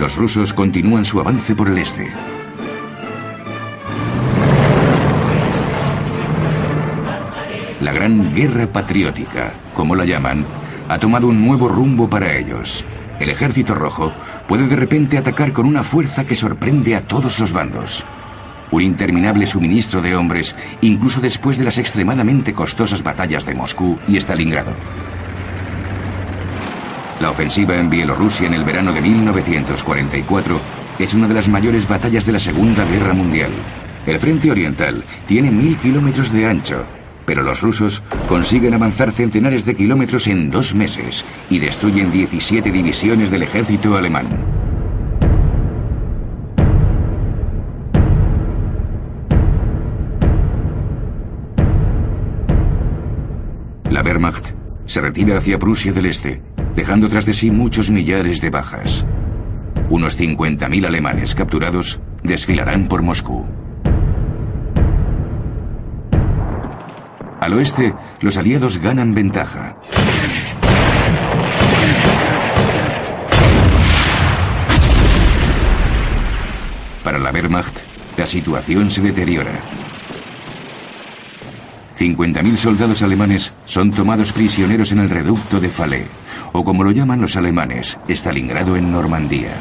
Los 0.00 0.16
rusos 0.16 0.54
continúan 0.54 1.04
su 1.04 1.20
avance 1.20 1.54
por 1.54 1.68
el 1.68 1.76
este. 1.76 2.10
La 7.82 7.92
Gran 7.92 8.34
Guerra 8.34 8.66
Patriótica, 8.66 9.52
como 9.74 9.94
la 9.94 10.06
llaman, 10.06 10.46
ha 10.88 10.98
tomado 10.98 11.26
un 11.26 11.46
nuevo 11.46 11.68
rumbo 11.68 12.08
para 12.08 12.34
ellos. 12.34 12.86
El 13.18 13.28
ejército 13.28 13.74
rojo 13.74 14.14
puede 14.48 14.68
de 14.68 14.76
repente 14.76 15.18
atacar 15.18 15.52
con 15.52 15.66
una 15.66 15.82
fuerza 15.82 16.24
que 16.24 16.34
sorprende 16.34 16.96
a 16.96 17.06
todos 17.06 17.38
los 17.38 17.52
bandos. 17.52 18.06
Un 18.72 18.80
interminable 18.80 19.44
suministro 19.46 20.00
de 20.00 20.16
hombres, 20.16 20.56
incluso 20.80 21.20
después 21.20 21.58
de 21.58 21.64
las 21.64 21.76
extremadamente 21.76 22.54
costosas 22.54 23.02
batallas 23.02 23.44
de 23.44 23.52
Moscú 23.52 23.98
y 24.08 24.16
Stalingrado. 24.16 24.72
La 27.20 27.30
ofensiva 27.30 27.76
en 27.76 27.88
Bielorrusia 27.88 28.46
en 28.46 28.54
el 28.54 28.64
verano 28.64 28.92
de 28.92 29.00
1944 29.00 30.60
es 30.98 31.14
una 31.14 31.28
de 31.28 31.34
las 31.34 31.48
mayores 31.48 31.86
batallas 31.86 32.26
de 32.26 32.32
la 32.32 32.40
Segunda 32.40 32.84
Guerra 32.84 33.14
Mundial. 33.14 33.52
El 34.06 34.18
frente 34.18 34.50
oriental 34.50 35.04
tiene 35.26 35.50
mil 35.50 35.76
kilómetros 35.78 36.32
de 36.32 36.46
ancho 36.46 36.86
pero 37.30 37.44
los 37.44 37.60
rusos 37.60 38.02
consiguen 38.28 38.74
avanzar 38.74 39.12
centenares 39.12 39.64
de 39.64 39.76
kilómetros 39.76 40.26
en 40.26 40.50
dos 40.50 40.74
meses 40.74 41.24
y 41.48 41.60
destruyen 41.60 42.10
17 42.10 42.72
divisiones 42.72 43.30
del 43.30 43.44
ejército 43.44 43.96
alemán. 43.96 44.26
La 53.88 54.02
Wehrmacht 54.02 54.54
se 54.86 55.00
retira 55.00 55.38
hacia 55.38 55.56
Prusia 55.56 55.92
del 55.92 56.06
Este, 56.06 56.42
dejando 56.74 57.08
tras 57.08 57.26
de 57.26 57.32
sí 57.32 57.50
muchos 57.50 57.90
millares 57.90 58.40
de 58.40 58.50
bajas. 58.50 59.06
Unos 59.88 60.18
50.000 60.18 60.86
alemanes 60.86 61.34
capturados 61.34 62.00
desfilarán 62.22 62.86
por 62.88 63.02
Moscú. 63.02 63.46
Al 67.40 67.54
oeste, 67.54 67.94
los 68.20 68.36
aliados 68.36 68.78
ganan 68.78 69.14
ventaja. 69.14 69.76
Para 77.02 77.18
la 77.18 77.30
Wehrmacht, 77.30 77.78
la 78.18 78.26
situación 78.26 78.90
se 78.90 79.00
deteriora. 79.00 79.52
50.000 82.00 82.56
soldados 82.56 83.02
alemanes 83.02 83.52
son 83.66 83.90
tomados 83.90 84.32
prisioneros 84.32 84.90
en 84.90 85.00
el 85.00 85.10
reducto 85.10 85.60
de 85.60 85.68
Falaise, 85.68 86.08
o 86.52 86.64
como 86.64 86.82
lo 86.82 86.92
llaman 86.92 87.20
los 87.20 87.36
alemanes, 87.36 87.98
Stalingrado 88.08 88.74
en 88.74 88.90
Normandía. 88.90 89.52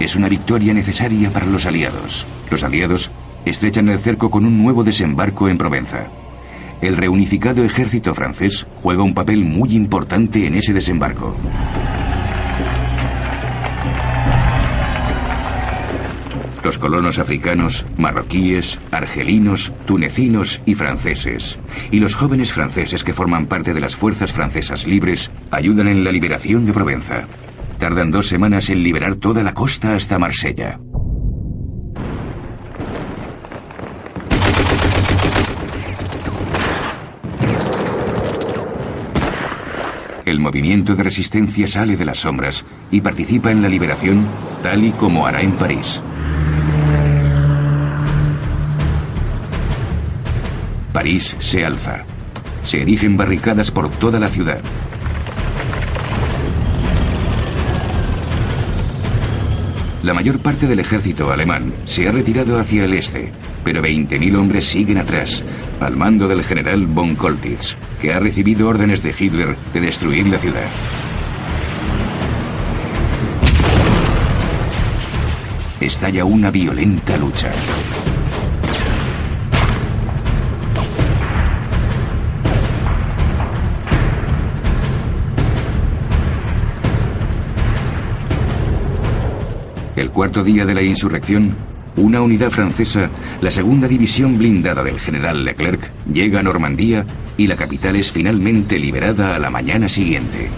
Es 0.00 0.16
una 0.16 0.28
victoria 0.28 0.72
necesaria 0.72 1.30
para 1.30 1.44
los 1.44 1.66
aliados. 1.66 2.24
Los 2.50 2.64
aliados 2.64 3.10
estrechan 3.44 3.90
el 3.90 3.98
cerco 3.98 4.30
con 4.30 4.46
un 4.46 4.62
nuevo 4.62 4.82
desembarco 4.82 5.46
en 5.50 5.58
Provenza. 5.58 6.08
El 6.80 6.96
reunificado 6.96 7.62
ejército 7.64 8.14
francés 8.14 8.66
juega 8.82 9.02
un 9.02 9.12
papel 9.12 9.44
muy 9.44 9.74
importante 9.74 10.46
en 10.46 10.54
ese 10.54 10.72
desembarco. 10.72 11.36
Los 16.68 16.76
colonos 16.76 17.18
africanos, 17.18 17.86
marroquíes, 17.96 18.78
argelinos, 18.90 19.72
tunecinos 19.86 20.60
y 20.66 20.74
franceses, 20.74 21.58
y 21.90 21.98
los 21.98 22.14
jóvenes 22.14 22.52
franceses 22.52 23.04
que 23.04 23.14
forman 23.14 23.46
parte 23.46 23.72
de 23.72 23.80
las 23.80 23.96
fuerzas 23.96 24.34
francesas 24.34 24.86
libres, 24.86 25.30
ayudan 25.50 25.88
en 25.88 26.04
la 26.04 26.12
liberación 26.12 26.66
de 26.66 26.74
Provenza. 26.74 27.26
Tardan 27.78 28.10
dos 28.10 28.26
semanas 28.26 28.68
en 28.68 28.82
liberar 28.82 29.16
toda 29.16 29.42
la 29.42 29.54
costa 29.54 29.94
hasta 29.94 30.18
Marsella. 30.18 30.78
El 40.26 40.38
movimiento 40.38 40.94
de 40.94 41.02
resistencia 41.02 41.66
sale 41.66 41.96
de 41.96 42.04
las 42.04 42.18
sombras 42.18 42.66
y 42.90 43.00
participa 43.00 43.50
en 43.50 43.62
la 43.62 43.68
liberación 43.70 44.26
tal 44.62 44.84
y 44.84 44.90
como 44.90 45.26
hará 45.26 45.40
en 45.40 45.52
París. 45.52 46.02
París 50.98 51.36
se 51.38 51.64
alza. 51.64 52.04
Se 52.64 52.82
erigen 52.82 53.16
barricadas 53.16 53.70
por 53.70 53.88
toda 53.88 54.18
la 54.18 54.26
ciudad. 54.26 54.60
La 60.02 60.12
mayor 60.12 60.40
parte 60.40 60.66
del 60.66 60.80
ejército 60.80 61.30
alemán 61.30 61.72
se 61.84 62.08
ha 62.08 62.10
retirado 62.10 62.58
hacia 62.58 62.82
el 62.82 62.94
este, 62.94 63.30
pero 63.62 63.80
20.000 63.80 64.36
hombres 64.36 64.64
siguen 64.64 64.98
atrás, 64.98 65.44
al 65.78 65.94
mando 65.94 66.26
del 66.26 66.42
general 66.42 66.88
von 66.88 67.14
Koltitz, 67.14 67.76
que 68.00 68.12
ha 68.12 68.18
recibido 68.18 68.66
órdenes 68.66 69.00
de 69.00 69.14
Hitler 69.16 69.56
de 69.72 69.80
destruir 69.80 70.26
la 70.26 70.38
ciudad. 70.40 70.66
Estalla 75.80 76.24
una 76.24 76.50
violenta 76.50 77.16
lucha. 77.16 77.52
El 89.98 90.12
cuarto 90.12 90.44
día 90.44 90.64
de 90.64 90.74
la 90.74 90.82
insurrección, 90.82 91.56
una 91.96 92.22
unidad 92.22 92.50
francesa, 92.50 93.10
la 93.40 93.50
segunda 93.50 93.88
división 93.88 94.38
blindada 94.38 94.84
del 94.84 95.00
general 95.00 95.44
Leclerc, 95.44 95.90
llega 96.12 96.38
a 96.38 96.42
Normandía 96.44 97.04
y 97.36 97.48
la 97.48 97.56
capital 97.56 97.96
es 97.96 98.12
finalmente 98.12 98.78
liberada 98.78 99.34
a 99.34 99.40
la 99.40 99.50
mañana 99.50 99.88
siguiente. 99.88 100.50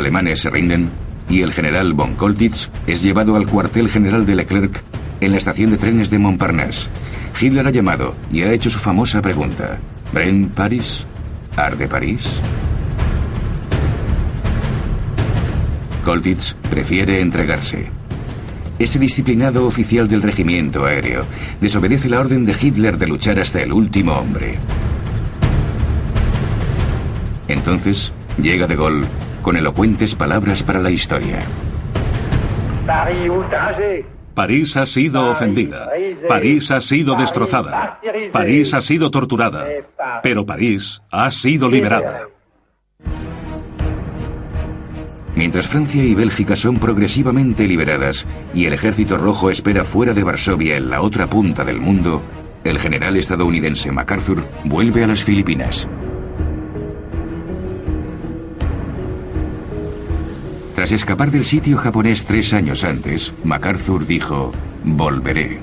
Alemanes 0.00 0.40
se 0.40 0.50
rinden 0.50 0.90
y 1.28 1.42
el 1.42 1.52
general 1.52 1.92
von 1.92 2.14
Koltitz 2.14 2.70
es 2.86 3.02
llevado 3.02 3.36
al 3.36 3.46
cuartel 3.46 3.88
general 3.88 4.26
de 4.26 4.34
Leclerc 4.34 4.82
en 5.20 5.30
la 5.30 5.36
estación 5.36 5.70
de 5.70 5.76
trenes 5.76 6.10
de 6.10 6.18
Montparnasse. 6.18 6.88
Hitler 7.40 7.66
ha 7.66 7.70
llamado 7.70 8.16
y 8.32 8.42
ha 8.42 8.52
hecho 8.52 8.70
su 8.70 8.78
famosa 8.78 9.20
pregunta. 9.20 9.78
¿Bren 10.12 10.48
París? 10.48 11.06
¿Arde 11.56 11.86
París? 11.86 12.40
Koltitz 16.04 16.54
prefiere 16.68 17.20
entregarse. 17.20 17.90
Ese 18.78 18.98
disciplinado 18.98 19.66
oficial 19.66 20.08
del 20.08 20.22
regimiento 20.22 20.86
aéreo 20.86 21.26
desobedece 21.60 22.08
la 22.08 22.20
orden 22.20 22.46
de 22.46 22.56
Hitler 22.58 22.96
de 22.96 23.06
luchar 23.06 23.38
hasta 23.38 23.60
el 23.60 23.72
último 23.72 24.14
hombre. 24.14 24.58
Entonces 27.46 28.12
llega 28.40 28.66
de 28.66 28.76
Gaulle 28.76 29.29
con 29.42 29.56
elocuentes 29.56 30.14
palabras 30.14 30.62
para 30.62 30.80
la 30.80 30.90
historia. 30.90 31.40
París 34.34 34.76
ha 34.76 34.86
sido 34.86 35.30
ofendida. 35.30 35.88
París 36.28 36.70
ha 36.70 36.80
sido 36.80 37.14
destrozada. 37.16 38.00
París 38.32 38.74
ha 38.74 38.80
sido 38.80 39.10
torturada. 39.10 39.66
Pero 40.22 40.46
París 40.46 41.02
ha 41.10 41.30
sido 41.30 41.68
liberada. 41.68 42.26
Mientras 45.36 45.68
Francia 45.68 46.04
y 46.04 46.14
Bélgica 46.14 46.56
son 46.56 46.78
progresivamente 46.78 47.66
liberadas 47.66 48.26
y 48.52 48.66
el 48.66 48.72
ejército 48.72 49.16
rojo 49.16 49.50
espera 49.50 49.84
fuera 49.84 50.12
de 50.12 50.24
Varsovia 50.24 50.76
en 50.76 50.90
la 50.90 51.00
otra 51.00 51.28
punta 51.28 51.64
del 51.64 51.80
mundo, 51.80 52.22
el 52.64 52.78
general 52.78 53.16
estadounidense 53.16 53.90
MacArthur 53.90 54.44
vuelve 54.64 55.04
a 55.04 55.06
las 55.06 55.24
Filipinas. 55.24 55.88
Tras 60.80 60.92
escapar 60.92 61.30
del 61.30 61.44
sitio 61.44 61.76
japonés 61.76 62.24
tres 62.24 62.54
años 62.54 62.84
antes, 62.84 63.34
MacArthur 63.44 64.06
dijo, 64.06 64.50
volveré. 64.82 65.58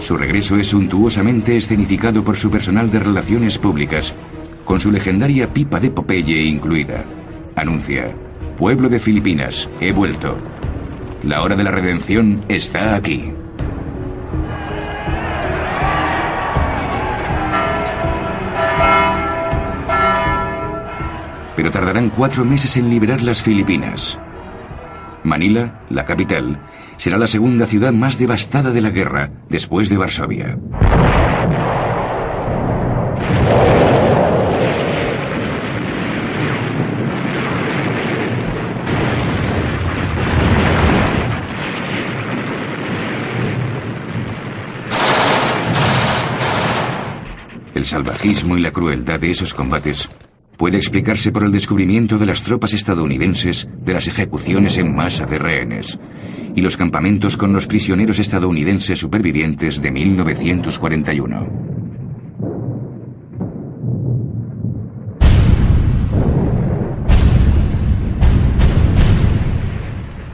Su 0.00 0.16
regreso 0.16 0.56
es 0.56 0.68
suntuosamente 0.68 1.58
escenificado 1.58 2.24
por 2.24 2.38
su 2.38 2.50
personal 2.50 2.90
de 2.90 3.00
relaciones 3.00 3.58
públicas, 3.58 4.14
con 4.64 4.80
su 4.80 4.90
legendaria 4.90 5.52
pipa 5.52 5.80
de 5.80 5.90
Popeye 5.90 6.44
incluida. 6.44 7.04
Anuncia, 7.56 8.14
pueblo 8.56 8.88
de 8.88 9.00
Filipinas, 9.00 9.68
he 9.78 9.92
vuelto. 9.92 10.38
La 11.24 11.42
hora 11.42 11.56
de 11.56 11.64
la 11.64 11.72
redención 11.72 12.42
está 12.48 12.94
aquí. 12.94 13.34
Pero 21.58 21.72
tardarán 21.72 22.10
cuatro 22.10 22.44
meses 22.44 22.76
en 22.76 22.88
liberar 22.88 23.20
las 23.20 23.42
Filipinas. 23.42 24.16
Manila, 25.24 25.82
la 25.90 26.04
capital, 26.04 26.60
será 26.96 27.18
la 27.18 27.26
segunda 27.26 27.66
ciudad 27.66 27.92
más 27.92 28.16
devastada 28.16 28.70
de 28.70 28.80
la 28.80 28.90
guerra, 28.90 29.32
después 29.48 29.88
de 29.88 29.96
Varsovia. 29.96 30.56
El 47.74 47.84
salvajismo 47.84 48.56
y 48.56 48.60
la 48.60 48.70
crueldad 48.70 49.18
de 49.18 49.32
esos 49.32 49.52
combates 49.52 50.08
puede 50.58 50.76
explicarse 50.76 51.30
por 51.32 51.44
el 51.44 51.52
descubrimiento 51.52 52.18
de 52.18 52.26
las 52.26 52.42
tropas 52.42 52.74
estadounidenses 52.74 53.70
de 53.80 53.94
las 53.94 54.08
ejecuciones 54.08 54.76
en 54.76 54.94
masa 54.94 55.24
de 55.24 55.38
rehenes 55.38 55.98
y 56.54 56.60
los 56.60 56.76
campamentos 56.76 57.36
con 57.36 57.52
los 57.52 57.66
prisioneros 57.68 58.18
estadounidenses 58.18 58.98
supervivientes 58.98 59.80
de 59.80 59.90
1941. 59.92 61.68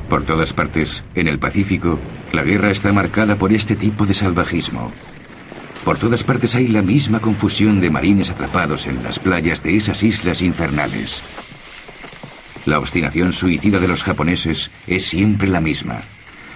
Por 0.09 0.25
todas 0.25 0.53
partes, 0.53 1.05
en 1.15 1.29
el 1.29 1.39
Pacífico, 1.39 1.99
la 2.33 2.45
guerra 2.45 2.71
está 2.71 2.93
marcada 2.93 3.37
por 3.37 3.53
este 3.53 3.77
tipo 3.77 4.07
de 4.07 4.15
salvajismo. 4.15 4.91
Por 5.85 5.99
todas 5.99 6.25
partes 6.25 6.55
hay 6.55 6.69
la 6.69 6.81
misma 6.81 7.21
confusión 7.21 7.79
de 7.79 7.91
marines 7.91 8.31
atrapados 8.31 8.87
en 8.87 9.03
las 9.03 9.19
playas 9.19 9.63
de 9.63 9.77
esas 9.77 10.03
islas 10.03 10.41
infernales. 10.41 11.23
La 12.65 12.79
obstinación 12.79 13.35
suicida 13.35 13.79
de 13.79 13.89
los 13.89 14.03
japoneses 14.03 14.71
es 14.87 15.05
siempre 15.05 15.47
la 15.47 15.61
misma. 15.61 16.01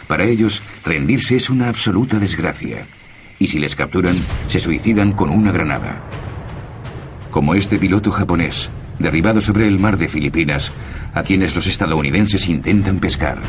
Para 0.06 0.24
ellos, 0.24 0.62
rendirse 0.82 1.36
es 1.36 1.50
una 1.50 1.68
absoluta 1.68 2.18
desgracia. 2.18 2.86
Y 3.38 3.48
si 3.48 3.58
les 3.58 3.76
capturan, 3.76 4.16
se 4.46 4.60
suicidan 4.60 5.12
con 5.12 5.28
una 5.28 5.52
granada. 5.52 6.02
Como 7.30 7.54
este 7.54 7.78
piloto 7.78 8.10
japonés, 8.10 8.70
derribado 8.98 9.42
sobre 9.42 9.68
el 9.68 9.78
mar 9.78 9.98
de 9.98 10.08
Filipinas, 10.08 10.72
a 11.12 11.22
quienes 11.22 11.54
los 11.54 11.66
estadounidenses 11.66 12.48
intentan 12.48 12.98
pescar. 12.98 13.42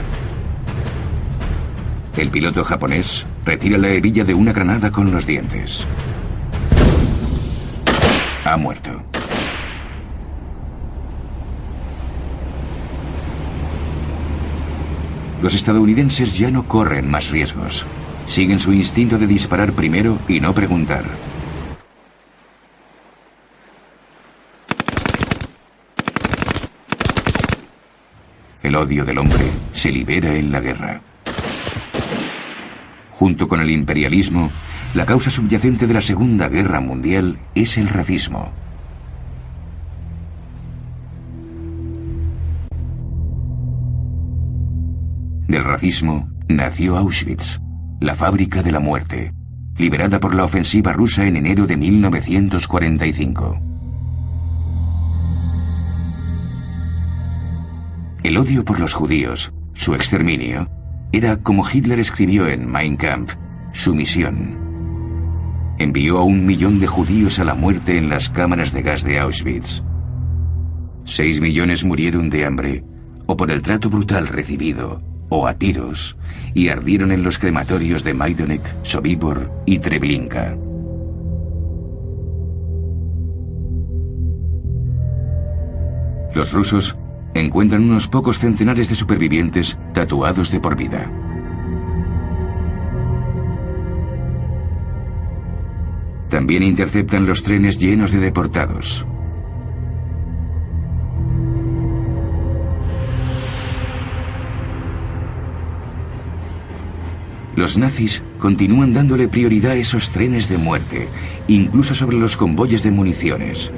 El 2.20 2.32
piloto 2.32 2.66
japonés 2.66 3.26
retira 3.46 3.78
la 3.78 3.88
hebilla 3.88 4.26
de 4.26 4.34
una 4.34 4.52
granada 4.52 4.92
con 4.92 5.10
los 5.10 5.26
dientes. 5.26 5.88
Ha 8.44 8.58
muerto. 8.58 9.02
Los 15.42 15.56
estadounidenses 15.56 16.38
ya 16.38 16.52
no 16.52 16.68
corren 16.68 17.10
más 17.10 17.32
riesgos. 17.32 17.86
Siguen 18.28 18.60
su 18.60 18.74
instinto 18.74 19.18
de 19.18 19.26
disparar 19.26 19.72
primero 19.72 20.20
y 20.28 20.42
no 20.42 20.54
preguntar. 20.54 21.06
El 28.62 28.76
odio 28.76 29.06
del 29.06 29.20
hombre 29.20 29.52
se 29.72 29.90
libera 29.90 30.36
en 30.36 30.52
la 30.52 30.60
guerra. 30.60 31.02
Junto 33.20 33.50
con 33.50 33.60
el 33.60 33.70
imperialismo, 33.70 34.50
la 34.94 35.06
causa 35.06 35.30
subyacente 35.30 35.86
de 35.88 35.94
la 35.94 36.00
Segunda 36.00 36.48
Guerra 36.48 36.80
Mundial 36.80 37.38
es 37.54 37.78
el 37.78 37.90
racismo. 37.90 38.50
Del 45.50 45.66
racismo 45.66 46.30
nació 46.48 46.96
Auschwitz, 46.98 47.60
la 48.00 48.16
fábrica 48.16 48.64
de 48.64 48.72
la 48.72 48.80
muerte, 48.80 49.34
liberada 49.78 50.22
por 50.22 50.34
la 50.34 50.46
ofensiva 50.46 50.94
rusa 50.94 51.28
en 51.28 51.36
enero 51.36 51.68
de 51.68 51.76
1945. 51.76 53.60
El 58.24 58.38
odio 58.38 58.64
por 58.64 58.80
los 58.80 58.94
judíos, 58.94 59.52
su 59.74 59.94
exterminio, 59.94 60.70
era, 61.12 61.38
como 61.38 61.64
Hitler 61.68 62.00
escribió 62.00 62.48
en 62.48 62.72
Mein 62.72 62.96
Kampf, 62.96 63.36
su 63.72 63.96
misión. 63.96 64.58
Envió 65.80 66.20
a 66.20 66.24
un 66.24 66.46
millón 66.46 66.80
de 66.80 66.88
judíos 66.88 67.40
a 67.40 67.44
la 67.44 67.56
muerte 67.56 67.98
en 67.98 68.10
las 68.10 68.30
cámaras 68.30 68.74
de 68.74 68.82
gas 68.82 69.04
de 69.04 69.20
Auschwitz. 69.20 69.82
Seis 71.06 71.42
millones 71.42 71.84
murieron 71.84 72.30
de 72.30 72.46
hambre, 72.46 72.84
o 73.26 73.36
por 73.36 73.52
el 73.52 73.62
trato 73.62 73.90
brutal 73.90 74.28
recibido, 74.28 75.02
o 75.30 75.48
a 75.48 75.56
tiros, 75.56 76.18
y 76.54 76.70
ardieron 76.70 77.12
en 77.12 77.24
los 77.24 77.38
crematorios 77.38 78.04
de 78.04 78.14
Majdanek, 78.14 78.84
Sobibor 78.84 79.52
y 79.66 79.80
Treblinka. 79.80 80.58
Los 86.36 86.54
rusos 86.54 86.96
encuentran 87.34 87.84
unos 87.84 88.08
pocos 88.08 88.40
centenares 88.40 88.90
de 88.90 88.96
supervivientes 88.96 89.78
tatuados 89.94 90.52
de 90.52 90.60
por 90.60 90.76
vida. 90.76 91.12
También 96.30 96.62
interceptan 96.64 97.26
los 97.26 97.42
trenes 97.42 97.80
llenos 97.80 98.12
de 98.12 98.20
deportados. 98.20 99.06
Los 107.56 107.78
nazis 107.78 108.24
continúan 108.38 108.94
dándole 108.94 109.28
prioridad 109.28 109.72
a 109.72 109.76
esos 109.76 110.12
trenes 110.12 110.48
de 110.48 110.58
muerte, 110.58 111.10
incluso 111.48 111.94
sobre 111.94 112.16
los 112.16 112.38
convoyes 112.38 112.84
de 112.84 112.92
municiones. 112.92 113.72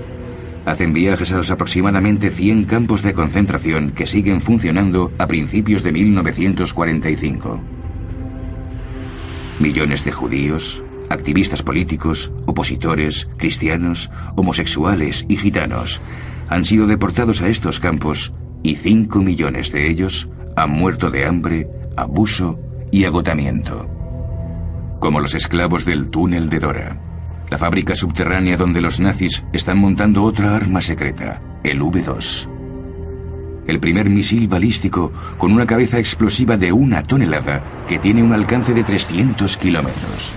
Hacen 0.66 0.94
viajes 0.94 1.32
a 1.32 1.38
los 1.38 1.50
aproximadamente 1.50 2.30
100 2.30 2.66
campos 2.66 3.02
de 3.02 3.14
concentración 3.14 3.92
que 3.92 4.06
siguen 4.06 4.42
funcionando 4.42 5.12
a 5.18 5.26
principios 5.26 5.82
de 5.82 5.92
1945. 5.92 7.60
Millones 9.60 10.04
de 10.04 10.12
judíos, 10.12 10.84
activistas 11.10 11.64
políticos, 11.64 12.32
opositores, 12.46 13.28
cristianos, 13.38 14.12
homosexuales 14.36 15.26
y 15.28 15.38
gitanos 15.38 16.00
han 16.48 16.64
sido 16.64 16.86
deportados 16.86 17.42
a 17.42 17.48
estos 17.48 17.80
campos 17.80 18.34
y 18.62 18.76
5 18.76 19.20
millones 19.24 19.72
de 19.72 19.90
ellos 19.90 20.30
han 20.56 20.72
muerto 20.72 21.10
de 21.10 21.26
hambre, 21.26 21.68
abuso 21.98 22.60
y 22.92 23.06
agotamiento. 23.06 23.88
Como 25.00 25.20
los 25.20 25.34
esclavos 25.34 25.86
del 25.86 26.10
túnel 26.10 26.50
de 26.50 26.60
Dora 26.60 27.11
la 27.52 27.58
fábrica 27.58 27.94
subterránea 27.94 28.56
donde 28.56 28.80
los 28.80 29.02
nazis 29.02 29.44
están 29.52 29.78
montando 29.78 30.24
otra 30.24 30.56
arma 30.56 30.80
secreta, 30.80 31.42
el 31.66 31.82
V2. 31.82 32.48
El 33.68 33.80
primer 33.82 34.10
misil 34.10 34.48
balístico 34.48 35.12
con 35.38 35.52
una 35.52 35.66
cabeza 35.66 36.00
explosiva 36.00 36.56
de 36.56 36.72
una 36.72 37.04
tonelada 37.04 37.84
que 37.90 38.00
tiene 38.00 38.24
un 38.24 38.32
alcance 38.32 38.74
de 38.74 38.86
300 38.86 39.58
kilómetros. 39.58 40.32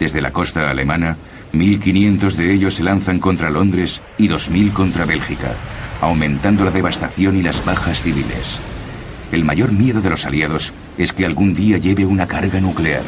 Desde 0.00 0.20
la 0.20 0.32
costa 0.32 0.68
alemana, 0.68 1.16
1.500 1.52 2.32
de 2.34 2.52
ellos 2.52 2.74
se 2.74 2.82
lanzan 2.82 3.20
contra 3.20 3.48
Londres 3.48 4.02
y 4.18 4.28
2.000 4.28 4.72
contra 4.72 5.04
Bélgica, 5.04 5.54
aumentando 6.00 6.64
la 6.64 6.72
devastación 6.72 7.36
y 7.36 7.42
las 7.42 7.64
bajas 7.64 8.02
civiles. 8.02 8.60
el 9.30 9.44
mayor 9.44 9.70
miedo 9.70 10.00
de 10.00 10.10
los 10.10 10.26
aliados 10.26 10.72
es 10.98 11.12
que 11.12 11.24
algún 11.24 11.54
día 11.54 11.78
lleve 11.78 12.04
una 12.04 12.26
carga 12.26 12.60
nuclear. 12.60 13.04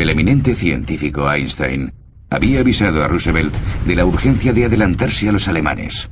El 0.00 0.08
eminente 0.08 0.54
científico 0.54 1.30
Einstein 1.30 1.92
había 2.30 2.60
avisado 2.60 3.04
a 3.04 3.08
Roosevelt 3.08 3.54
de 3.86 3.94
la 3.94 4.06
urgencia 4.06 4.54
de 4.54 4.64
adelantarse 4.64 5.28
a 5.28 5.32
los 5.32 5.46
alemanes. 5.46 6.08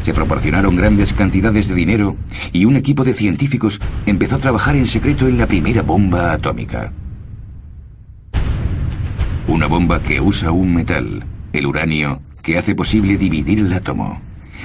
Se 0.00 0.12
proporcionaron 0.12 0.74
grandes 0.74 1.12
cantidades 1.12 1.68
de 1.68 1.76
dinero 1.76 2.16
y 2.52 2.64
un 2.64 2.74
equipo 2.74 3.04
de 3.04 3.14
científicos 3.14 3.80
empezó 4.04 4.34
a 4.34 4.40
trabajar 4.40 4.74
en 4.74 4.88
secreto 4.88 5.28
en 5.28 5.38
la 5.38 5.46
primera 5.46 5.82
bomba 5.82 6.32
atómica. 6.32 6.92
Una 9.46 9.68
bomba 9.68 10.02
que 10.02 10.20
usa 10.20 10.50
un 10.50 10.74
metal, 10.74 11.24
el 11.52 11.66
uranio, 11.66 12.20
que 12.42 12.58
hace 12.58 12.74
posible 12.74 13.16
dividir 13.16 13.60
el 13.60 13.72
átomo. 13.72 14.20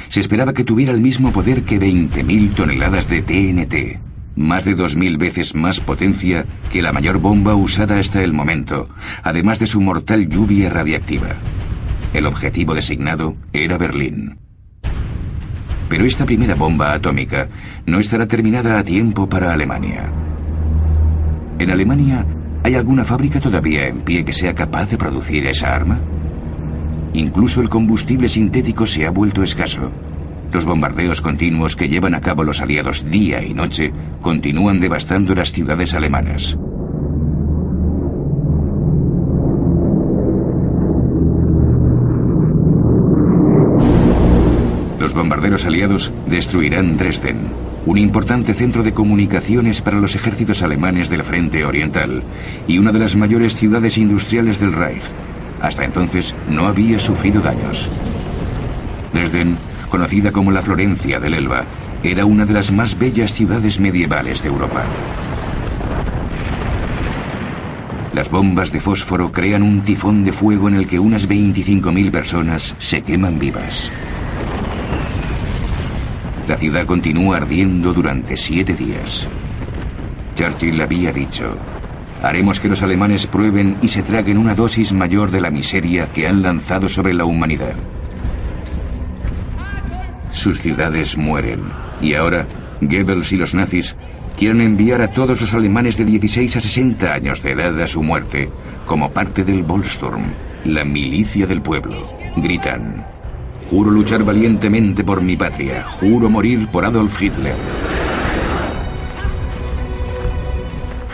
Se 0.08 0.22
esperaba 0.22 0.56
que 0.56 0.64
tuviera 0.64 0.92
el 0.92 1.02
mismo 1.02 1.32
poder 1.32 1.66
que 1.66 1.80
20.000 1.80 2.56
toneladas 2.56 3.08
de 3.08 3.22
TNT, 3.22 4.09
más 4.40 4.64
de 4.64 4.76
2.000 4.76 5.18
veces 5.18 5.54
más 5.54 5.82
potencia 5.82 6.46
que 6.72 6.82
la 6.82 6.94
mayor 6.94 7.20
bomba 7.20 7.56
usada 7.56 8.00
hasta 8.00 8.24
el 8.24 8.32
momento, 8.32 8.88
además 9.22 9.60
de 9.60 9.68
su 9.68 9.82
mortal 9.82 10.30
lluvia 10.30 10.70
radiactiva. 10.70 11.36
El 12.14 12.26
objetivo 12.26 12.74
designado 12.74 13.36
era 13.52 13.78
Berlín. 13.78 14.38
Pero 15.90 16.06
esta 16.06 16.26
primera 16.26 16.56
bomba 16.56 16.94
atómica 16.94 17.50
no 17.86 18.00
estará 18.00 18.28
terminada 18.28 18.80
a 18.80 18.84
tiempo 18.84 19.28
para 19.28 19.52
Alemania. 19.52 20.10
¿En 21.60 21.70
Alemania 21.70 22.26
hay 22.64 22.76
alguna 22.76 23.04
fábrica 23.04 23.42
todavía 23.42 23.88
en 23.88 24.02
pie 24.02 24.24
que 24.24 24.32
sea 24.32 24.56
capaz 24.56 24.90
de 24.90 24.98
producir 24.98 25.46
esa 25.48 25.68
arma? 25.68 26.00
Incluso 27.12 27.60
el 27.62 27.68
combustible 27.68 28.30
sintético 28.30 28.86
se 28.86 29.06
ha 29.06 29.12
vuelto 29.12 29.44
escaso. 29.44 29.92
Los 30.52 30.66
bombardeos 30.66 31.22
continuos 31.22 31.76
que 31.76 31.88
llevan 31.88 32.16
a 32.16 32.22
cabo 32.22 32.44
los 32.44 32.60
aliados 32.62 33.10
día 33.10 33.44
y 33.44 33.54
noche 33.54 33.94
continúan 34.22 34.80
devastando 34.80 35.36
las 35.36 35.52
ciudades 35.52 35.94
alemanas. 35.94 36.58
Los 45.00 45.14
bombarderos 45.14 45.66
aliados 45.66 46.12
destruirán 46.28 46.98
Dresden, 46.98 47.38
un 47.86 47.98
importante 48.00 48.54
centro 48.54 48.84
de 48.84 48.94
comunicaciones 48.94 49.82
para 49.82 50.00
los 50.00 50.16
ejércitos 50.16 50.64
alemanes 50.64 51.10
del 51.10 51.24
frente 51.24 51.64
oriental 51.64 52.24
y 52.68 52.80
una 52.80 52.92
de 52.92 53.00
las 53.00 53.16
mayores 53.16 53.56
ciudades 53.56 53.98
industriales 53.98 54.60
del 54.60 54.74
Reich. 54.74 55.04
Hasta 55.62 55.86
entonces 55.86 56.36
no 56.50 56.68
había 56.68 57.00
sufrido 57.00 57.42
daños. 57.42 57.90
Dresden, 59.14 59.58
conocida 59.90 60.32
como 60.32 60.52
la 60.52 60.62
Florencia 60.62 61.20
del 61.20 61.34
Elba, 61.34 61.66
era 62.04 62.26
una 62.26 62.46
de 62.46 62.54
las 62.54 62.72
más 62.72 62.98
bellas 62.98 63.34
ciudades 63.34 63.80
medievales 63.80 64.42
de 64.42 64.50
Europa. 64.50 64.84
Las 68.14 68.30
bombas 68.30 68.72
de 68.72 68.80
fósforo 68.80 69.32
crean 69.32 69.64
un 69.64 69.82
tifón 69.82 70.24
de 70.24 70.32
fuego 70.32 70.68
en 70.68 70.76
el 70.76 70.88
que 70.88 71.00
unas 71.00 71.30
25.000 71.30 72.12
personas 72.12 72.76
se 72.78 73.02
queman 73.02 73.38
vivas. 73.38 73.92
La 76.48 76.58
ciudad 76.58 76.86
continúa 76.86 77.38
ardiendo 77.38 77.94
durante 77.94 78.36
siete 78.36 78.74
días. 78.74 79.28
Churchill 80.34 80.82
había 80.82 81.12
dicho, 81.12 81.56
haremos 82.24 82.60
que 82.60 82.68
los 82.68 82.82
alemanes 82.82 83.28
prueben 83.28 83.78
y 83.82 83.90
se 83.90 84.02
traguen 84.02 84.38
una 84.38 84.56
dosis 84.56 84.92
mayor 84.92 85.30
de 85.30 85.42
la 85.42 85.52
miseria 85.52 86.12
que 86.12 86.28
han 86.28 86.42
lanzado 86.42 86.90
sobre 86.90 87.14
la 87.14 87.26
humanidad. 87.26 87.76
Sus 90.32 90.60
ciudades 90.60 91.18
mueren 91.18 91.62
y 92.02 92.14
ahora 92.14 92.48
Goebbels 92.82 93.32
y 93.34 93.38
los 93.38 93.54
nazis 93.54 93.96
quieren 94.38 94.62
enviar 94.62 95.02
a 95.02 95.12
todos 95.12 95.42
los 95.42 95.54
alemanes 95.54 95.98
de 95.98 96.06
16 96.06 96.56
a 96.56 96.60
60 96.60 97.14
años 97.14 97.44
de 97.44 97.52
edad 97.52 97.82
a 97.82 97.88
su 97.88 98.02
muerte 98.02 98.50
como 98.86 99.12
parte 99.12 99.44
del 99.44 99.64
Volksturm, 99.64 100.34
la 100.66 100.86
milicia 100.86 101.46
del 101.46 101.62
pueblo. 101.62 102.10
Gritan, 102.38 103.06
Juro 103.70 103.92
luchar 103.92 104.24
valientemente 104.24 105.04
por 105.04 105.22
mi 105.22 105.38
patria. 105.38 105.84
Juro 105.84 106.28
morir 106.28 106.68
por 106.72 106.86
Adolf 106.86 107.22
Hitler. 107.22 107.56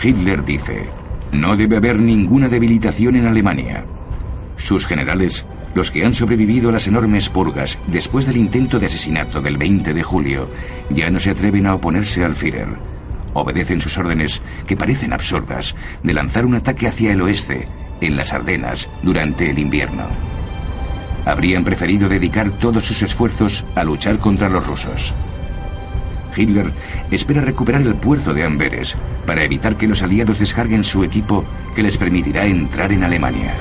Hitler 0.02 0.46
dice, 0.46 0.86
no 1.34 1.58
debe 1.58 1.78
haber 1.78 2.00
ninguna 2.00 2.48
debilitación 2.48 3.18
en 3.18 3.26
Alemania. 3.26 3.84
Sus 4.56 4.86
generales, 4.86 5.46
los 5.76 5.92
que 5.92 6.04
han 6.04 6.16
sobrevivido 6.16 6.70
a 6.70 6.72
las 6.72 6.88
enormes 6.88 7.30
purgas 7.30 7.78
después 7.86 8.26
del 8.26 8.38
intento 8.38 8.80
de 8.80 8.88
asesinato 8.88 9.42
del 9.42 9.58
20 9.58 9.94
de 9.94 10.04
julio, 10.04 10.50
ya 10.90 11.12
no 11.12 11.20
se 11.20 11.30
atreven 11.30 11.68
a 11.68 11.76
oponerse 11.76 12.26
al 12.26 12.36
Führer. 12.36 12.70
Obedecen 13.34 13.82
sus 13.82 13.98
órdenes, 14.00 14.42
que 14.66 14.78
parecen 14.78 15.14
absurdas, 15.14 15.76
de 16.02 16.14
lanzar 16.14 16.46
un 16.46 16.56
ataque 16.56 16.88
hacia 16.88 17.12
el 17.14 17.22
oeste, 17.22 17.68
en 18.02 18.18
las 18.18 18.34
Ardenas, 18.34 18.90
durante 19.04 19.52
el 19.52 19.60
invierno 19.60 20.08
habrían 21.26 21.64
preferido 21.64 22.08
dedicar 22.08 22.52
todos 22.52 22.86
sus 22.86 23.02
esfuerzos 23.02 23.66
a 23.76 23.84
luchar 23.84 24.20
contra 24.20 24.48
los 24.48 24.66
rusos. 24.66 25.14
Hitler 26.36 26.72
espera 27.12 27.42
recuperar 27.42 27.82
el 27.82 27.96
puerto 27.96 28.34
de 28.34 28.44
Amberes 28.44 28.96
para 29.26 29.44
evitar 29.44 29.78
que 29.78 29.88
los 29.88 30.04
aliados 30.04 30.40
descarguen 30.40 30.84
su 30.84 31.04
equipo 31.04 31.44
que 31.76 31.84
les 31.84 31.98
permitirá 31.98 32.46
entrar 32.46 32.92
en 32.92 33.04
Alemania. 33.04 33.54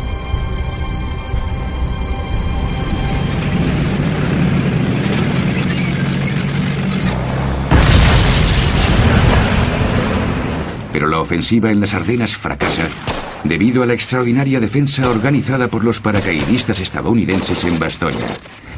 Ofensiva 11.25 11.71
en 11.71 11.81
las 11.81 11.95
Ardenas 11.95 12.37
fracasa 12.37 12.89
debido 13.45 13.83
a 13.83 13.87
la 13.87 13.95
extraordinaria 13.95 14.59
defensa 14.59 15.09
organizada 15.09 15.69
por 15.69 15.85
los 15.85 16.01
paracaidistas 16.01 16.81
estadounidenses 16.81 17.63
en 17.65 17.79
Bastoña, 17.79 18.27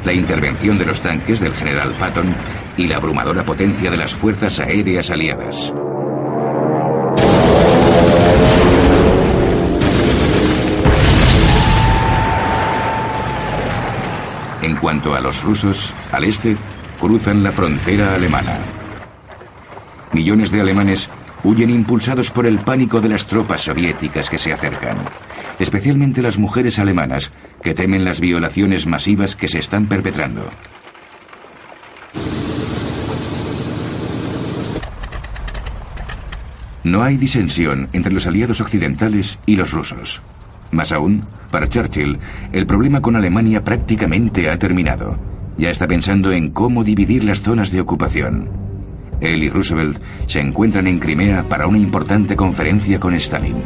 la 0.04 0.12
intervención 0.12 0.76
de 0.76 0.86
los 0.86 1.00
tanques 1.00 1.40
del 1.40 1.54
general 1.54 1.96
Patton 1.98 2.34
y 2.76 2.86
la 2.86 2.96
abrumadora 2.96 3.44
potencia 3.44 3.90
de 3.90 3.96
las 3.96 4.14
fuerzas 4.14 4.58
aéreas 4.60 5.10
aliadas. 5.10 5.72
En 14.62 14.76
cuanto 14.76 15.14
a 15.14 15.20
los 15.20 15.42
rusos, 15.44 15.94
al 16.10 16.24
este, 16.24 16.56
cruzan 17.00 17.44
la 17.44 17.52
frontera 17.52 18.14
alemana. 18.14 18.58
Millones 20.12 20.50
de 20.50 20.60
alemanes 20.60 21.08
huyen 21.44 21.70
impulsados 21.70 22.30
por 22.30 22.46
el 22.46 22.58
pánico 22.58 23.00
de 23.00 23.08
las 23.08 23.26
tropas 23.26 23.62
soviéticas 23.62 24.30
que 24.30 24.38
se 24.38 24.52
acercan, 24.52 24.98
especialmente 25.58 26.22
las 26.22 26.38
mujeres 26.38 26.78
alemanas 26.78 27.32
que 27.62 27.74
temen 27.74 28.04
las 28.04 28.20
violaciones 28.20 28.86
masivas 28.86 29.36
que 29.36 29.48
se 29.48 29.58
están 29.58 29.86
perpetrando. 29.86 30.50
No 36.86 37.02
hay 37.02 37.16
disensión 37.16 37.88
entre 37.92 38.12
los 38.12 38.28
aliados 38.28 38.60
occidentales 38.60 39.40
y 39.44 39.56
los 39.56 39.72
rusos. 39.72 40.22
Más 40.70 40.92
aún, 40.92 41.24
para 41.50 41.68
Churchill, 41.68 42.18
el 42.52 42.66
problema 42.66 43.00
con 43.00 43.16
Alemania 43.16 43.64
prácticamente 43.64 44.50
ha 44.50 44.58
terminado. 44.58 45.18
Ya 45.58 45.70
está 45.70 45.88
pensando 45.88 46.30
en 46.32 46.50
cómo 46.50 46.84
dividir 46.84 47.24
las 47.24 47.40
zonas 47.40 47.72
de 47.72 47.80
ocupación. 47.80 48.65
Él 49.20 49.42
y 49.42 49.48
Roosevelt 49.48 50.00
se 50.26 50.40
encuentran 50.40 50.86
en 50.86 50.98
Crimea 50.98 51.48
para 51.48 51.66
una 51.66 51.78
importante 51.78 52.36
conferencia 52.36 53.00
con 53.00 53.14
Stalin. 53.14 53.56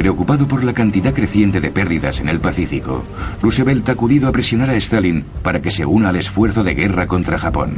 Preocupado 0.00 0.48
por 0.48 0.64
la 0.64 0.72
cantidad 0.72 1.12
creciente 1.12 1.60
de 1.60 1.70
pérdidas 1.70 2.20
en 2.20 2.30
el 2.30 2.40
Pacífico, 2.40 3.04
Roosevelt 3.42 3.86
ha 3.90 3.92
acudido 3.92 4.28
a 4.28 4.32
presionar 4.32 4.70
a 4.70 4.76
Stalin 4.76 5.24
para 5.42 5.60
que 5.60 5.70
se 5.70 5.84
una 5.84 6.08
al 6.08 6.16
esfuerzo 6.16 6.64
de 6.64 6.74
guerra 6.74 7.06
contra 7.06 7.38
Japón. 7.38 7.74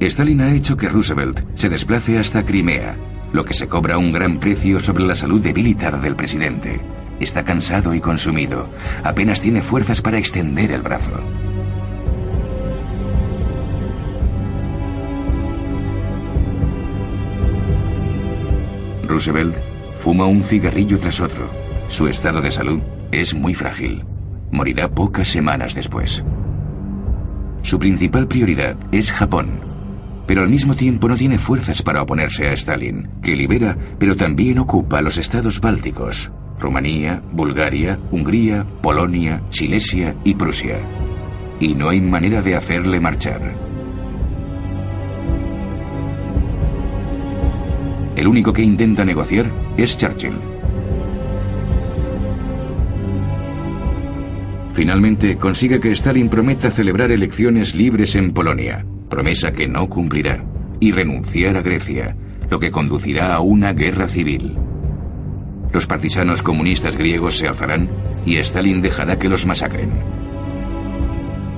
Stalin 0.00 0.40
ha 0.40 0.52
hecho 0.52 0.76
que 0.76 0.88
Roosevelt 0.88 1.44
se 1.54 1.68
desplace 1.68 2.18
hasta 2.18 2.44
Crimea, 2.44 2.96
lo 3.32 3.44
que 3.44 3.54
se 3.54 3.68
cobra 3.68 3.98
un 3.98 4.12
gran 4.12 4.38
precio 4.38 4.80
sobre 4.80 5.04
la 5.04 5.14
salud 5.14 5.40
debilitada 5.40 5.98
del 5.98 6.16
presidente. 6.16 6.80
Está 7.20 7.44
cansado 7.44 7.94
y 7.94 8.00
consumido. 8.00 8.68
Apenas 9.04 9.40
tiene 9.40 9.62
fuerzas 9.62 10.00
para 10.00 10.18
extender 10.18 10.72
el 10.72 10.82
brazo. 10.82 11.22
Roosevelt 19.06 19.56
fuma 19.98 20.24
un 20.24 20.42
cigarrillo 20.42 20.98
tras 20.98 21.20
otro. 21.20 21.50
Su 21.88 22.06
estado 22.06 22.40
de 22.40 22.50
salud 22.50 22.80
es 23.12 23.34
muy 23.34 23.54
frágil. 23.54 24.04
Morirá 24.50 24.88
pocas 24.88 25.28
semanas 25.28 25.74
después. 25.74 26.24
Su 27.62 27.78
principal 27.78 28.26
prioridad 28.26 28.76
es 28.92 29.12
Japón, 29.12 29.69
pero 30.30 30.44
al 30.44 30.48
mismo 30.48 30.76
tiempo 30.76 31.08
no 31.08 31.16
tiene 31.16 31.38
fuerzas 31.38 31.82
para 31.82 32.02
oponerse 32.02 32.46
a 32.46 32.52
Stalin, 32.52 33.08
que 33.20 33.34
libera, 33.34 33.76
pero 33.98 34.14
también 34.14 34.60
ocupa 34.60 35.02
los 35.02 35.18
estados 35.18 35.60
bálticos, 35.60 36.30
Rumanía, 36.60 37.20
Bulgaria, 37.32 37.98
Hungría, 38.12 38.64
Polonia, 38.80 39.42
Silesia 39.50 40.14
y 40.22 40.36
Prusia. 40.36 40.78
Y 41.58 41.74
no 41.74 41.88
hay 41.88 42.00
manera 42.00 42.42
de 42.42 42.54
hacerle 42.54 43.00
marchar. 43.00 43.56
El 48.14 48.28
único 48.28 48.52
que 48.52 48.62
intenta 48.62 49.04
negociar 49.04 49.50
es 49.76 49.96
Churchill. 49.96 50.38
Finalmente 54.74 55.36
consigue 55.36 55.80
que 55.80 55.90
Stalin 55.90 56.28
prometa 56.28 56.70
celebrar 56.70 57.10
elecciones 57.10 57.74
libres 57.74 58.14
en 58.14 58.30
Polonia, 58.30 58.86
promesa 59.10 59.52
que 59.52 59.66
no 59.68 59.88
cumplirá, 59.88 60.42
y 60.80 60.92
renunciar 60.92 61.58
a 61.58 61.62
Grecia, 61.62 62.16
lo 62.48 62.58
que 62.58 62.70
conducirá 62.70 63.34
a 63.34 63.40
una 63.40 63.74
guerra 63.74 64.08
civil. 64.08 64.56
Los 65.72 65.86
partisanos 65.86 66.42
comunistas 66.42 66.96
griegos 66.96 67.36
se 67.36 67.46
alzarán 67.46 67.90
y 68.24 68.38
Stalin 68.38 68.80
dejará 68.80 69.18
que 69.18 69.28
los 69.28 69.46
masacren. 69.46 69.90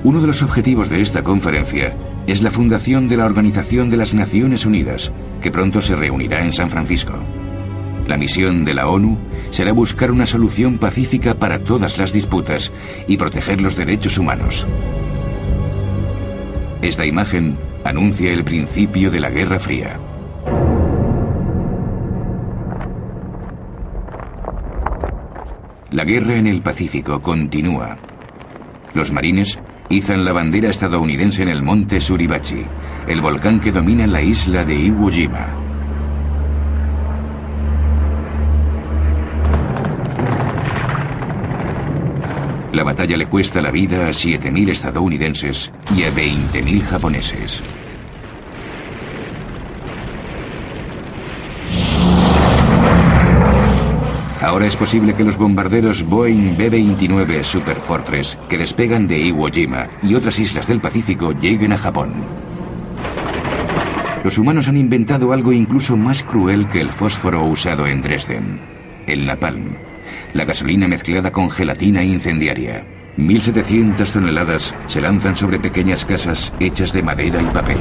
Uno 0.02 0.20
de 0.20 0.26
los 0.26 0.42
objetivos 0.42 0.90
de 0.90 1.00
esta 1.00 1.22
conferencia 1.22 1.94
es 2.26 2.42
la 2.42 2.50
fundación 2.50 3.08
de 3.08 3.16
la 3.16 3.26
Organización 3.26 3.88
de 3.88 3.96
las 3.96 4.14
Naciones 4.14 4.66
Unidas, 4.66 5.12
que 5.40 5.52
pronto 5.52 5.80
se 5.80 5.94
reunirá 5.94 6.44
en 6.44 6.52
San 6.52 6.70
Francisco. 6.70 7.22
La 8.06 8.16
misión 8.16 8.64
de 8.64 8.74
la 8.74 8.88
ONU 8.88 9.16
será 9.50 9.72
buscar 9.72 10.10
una 10.10 10.26
solución 10.26 10.78
pacífica 10.78 11.34
para 11.34 11.60
todas 11.60 11.98
las 11.98 12.12
disputas 12.12 12.72
y 13.06 13.16
proteger 13.16 13.60
los 13.60 13.76
derechos 13.76 14.18
humanos. 14.18 14.66
Esta 16.82 17.06
imagen 17.06 17.56
anuncia 17.84 18.32
el 18.32 18.42
principio 18.42 19.08
de 19.12 19.20
la 19.20 19.30
Guerra 19.30 19.60
Fría. 19.60 20.00
La 25.90 26.04
guerra 26.04 26.36
en 26.38 26.48
el 26.48 26.60
Pacífico 26.60 27.20
continúa. 27.20 27.98
Los 28.94 29.12
marines 29.12 29.60
izan 29.90 30.24
la 30.24 30.32
bandera 30.32 30.70
estadounidense 30.70 31.42
en 31.42 31.50
el 31.50 31.62
monte 31.62 32.00
Suribachi, 32.00 32.64
el 33.06 33.20
volcán 33.20 33.60
que 33.60 33.70
domina 33.70 34.08
la 34.08 34.20
isla 34.20 34.64
de 34.64 34.74
Iwo 34.74 35.08
Jima. 35.08 35.61
La 42.72 42.84
batalla 42.84 43.18
le 43.18 43.26
cuesta 43.26 43.60
la 43.60 43.70
vida 43.70 44.06
a 44.06 44.10
7.000 44.10 44.70
estadounidenses 44.70 45.70
y 45.94 46.04
a 46.04 46.10
20.000 46.10 46.82
japoneses. 46.82 47.62
Ahora 54.40 54.66
es 54.66 54.74
posible 54.74 55.14
que 55.14 55.22
los 55.22 55.36
bombarderos 55.36 56.02
Boeing 56.02 56.56
B-29 56.56 57.42
Super 57.42 57.76
Fortress 57.76 58.38
que 58.48 58.56
despegan 58.56 59.06
de 59.06 59.18
Iwo 59.18 59.48
Jima 59.48 59.90
y 60.02 60.14
otras 60.14 60.38
islas 60.38 60.66
del 60.66 60.80
Pacífico 60.80 61.32
lleguen 61.32 61.74
a 61.74 61.78
Japón. 61.78 62.12
Los 64.24 64.38
humanos 64.38 64.68
han 64.68 64.78
inventado 64.78 65.32
algo 65.32 65.52
incluso 65.52 65.96
más 65.98 66.22
cruel 66.22 66.68
que 66.68 66.80
el 66.80 66.92
fósforo 66.92 67.44
usado 67.44 67.86
en 67.86 68.00
Dresden, 68.00 68.60
el 69.06 69.26
napalm, 69.26 69.76
la 70.32 70.44
gasolina 70.44 70.88
mezclada 70.88 71.30
con 71.30 71.50
gelatina 71.50 72.02
incendiaria. 72.02 72.84
1.700 73.16 74.10
toneladas 74.12 74.74
se 74.86 75.00
lanzan 75.00 75.36
sobre 75.36 75.58
pequeñas 75.58 76.04
casas 76.04 76.52
hechas 76.60 76.92
de 76.92 77.02
madera 77.02 77.42
y 77.42 77.46
papel. 77.46 77.78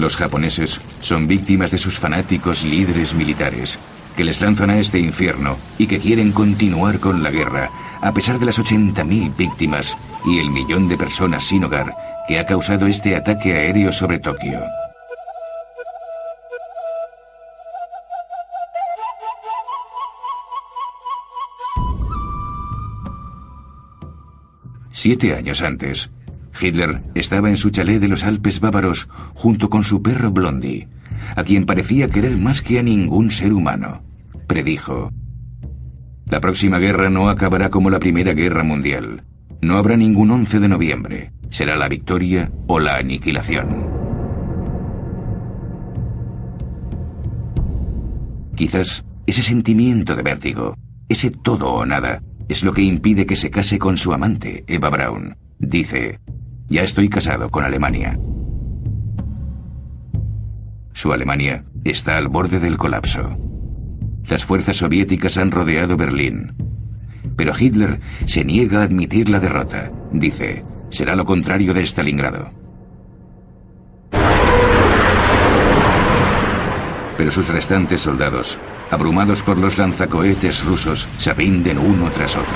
Los 0.00 0.16
japoneses 0.16 0.80
son 1.02 1.28
víctimas 1.28 1.70
de 1.70 1.78
sus 1.78 1.98
fanáticos 1.98 2.64
líderes 2.64 3.14
militares, 3.14 3.78
que 4.16 4.24
les 4.24 4.40
lanzan 4.40 4.70
a 4.70 4.78
este 4.78 4.98
infierno 4.98 5.58
y 5.76 5.86
que 5.86 5.98
quieren 5.98 6.32
continuar 6.32 6.98
con 7.00 7.22
la 7.22 7.30
guerra, 7.30 7.70
a 8.00 8.10
pesar 8.12 8.38
de 8.38 8.46
las 8.46 8.58
80.000 8.58 9.36
víctimas 9.36 9.96
y 10.24 10.38
el 10.38 10.50
millón 10.50 10.88
de 10.88 10.96
personas 10.96 11.44
sin 11.44 11.64
hogar 11.64 11.94
que 12.26 12.38
ha 12.38 12.46
causado 12.46 12.86
este 12.86 13.14
ataque 13.14 13.52
aéreo 13.52 13.92
sobre 13.92 14.18
Tokio. 14.18 14.79
Siete 25.02 25.34
años 25.34 25.62
antes, 25.62 26.10
Hitler 26.60 27.00
estaba 27.14 27.48
en 27.48 27.56
su 27.56 27.70
chalet 27.70 28.02
de 28.02 28.08
los 28.08 28.22
Alpes 28.22 28.60
bávaros 28.60 29.08
junto 29.32 29.70
con 29.70 29.82
su 29.82 30.02
perro 30.02 30.30
Blondie, 30.30 30.88
a 31.36 31.42
quien 31.42 31.64
parecía 31.64 32.10
querer 32.10 32.36
más 32.36 32.60
que 32.60 32.78
a 32.78 32.82
ningún 32.82 33.30
ser 33.30 33.54
humano. 33.54 34.02
Predijo, 34.46 35.10
la 36.26 36.42
próxima 36.42 36.78
guerra 36.78 37.08
no 37.08 37.30
acabará 37.30 37.70
como 37.70 37.88
la 37.88 37.98
Primera 37.98 38.34
Guerra 38.34 38.62
Mundial. 38.62 39.24
No 39.62 39.78
habrá 39.78 39.96
ningún 39.96 40.32
11 40.32 40.60
de 40.60 40.68
noviembre. 40.68 41.32
Será 41.48 41.76
la 41.76 41.88
victoria 41.88 42.52
o 42.66 42.78
la 42.78 42.96
aniquilación. 42.96 43.86
Quizás 48.54 49.06
ese 49.26 49.40
sentimiento 49.40 50.14
de 50.14 50.22
vértigo, 50.22 50.76
ese 51.08 51.30
todo 51.30 51.72
o 51.72 51.86
nada, 51.86 52.20
es 52.50 52.64
lo 52.64 52.72
que 52.72 52.82
impide 52.82 53.26
que 53.26 53.36
se 53.36 53.48
case 53.48 53.78
con 53.78 53.96
su 53.96 54.12
amante, 54.12 54.64
Eva 54.66 54.90
Braun. 54.90 55.36
Dice, 55.60 56.18
ya 56.68 56.82
estoy 56.82 57.08
casado 57.08 57.48
con 57.48 57.62
Alemania. 57.62 58.18
Su 60.92 61.12
Alemania 61.12 61.64
está 61.84 62.16
al 62.16 62.26
borde 62.26 62.58
del 62.58 62.76
colapso. 62.76 63.38
Las 64.26 64.44
fuerzas 64.44 64.78
soviéticas 64.78 65.38
han 65.38 65.52
rodeado 65.52 65.96
Berlín. 65.96 66.56
Pero 67.36 67.52
Hitler 67.56 68.00
se 68.26 68.44
niega 68.44 68.80
a 68.80 68.84
admitir 68.84 69.30
la 69.30 69.38
derrota. 69.38 69.92
Dice, 70.10 70.64
será 70.90 71.14
lo 71.14 71.24
contrario 71.24 71.72
de 71.72 71.86
Stalingrado. 71.86 72.50
Pero 77.16 77.30
sus 77.30 77.48
restantes 77.48 78.00
soldados, 78.00 78.58
abrumados 78.90 79.42
por 79.42 79.58
los 79.58 79.78
lanzacohetes 79.78 80.64
rusos, 80.64 81.08
se 81.16 81.32
rinden 81.32 81.78
uno 81.78 82.10
tras 82.10 82.36
otro. 82.36 82.50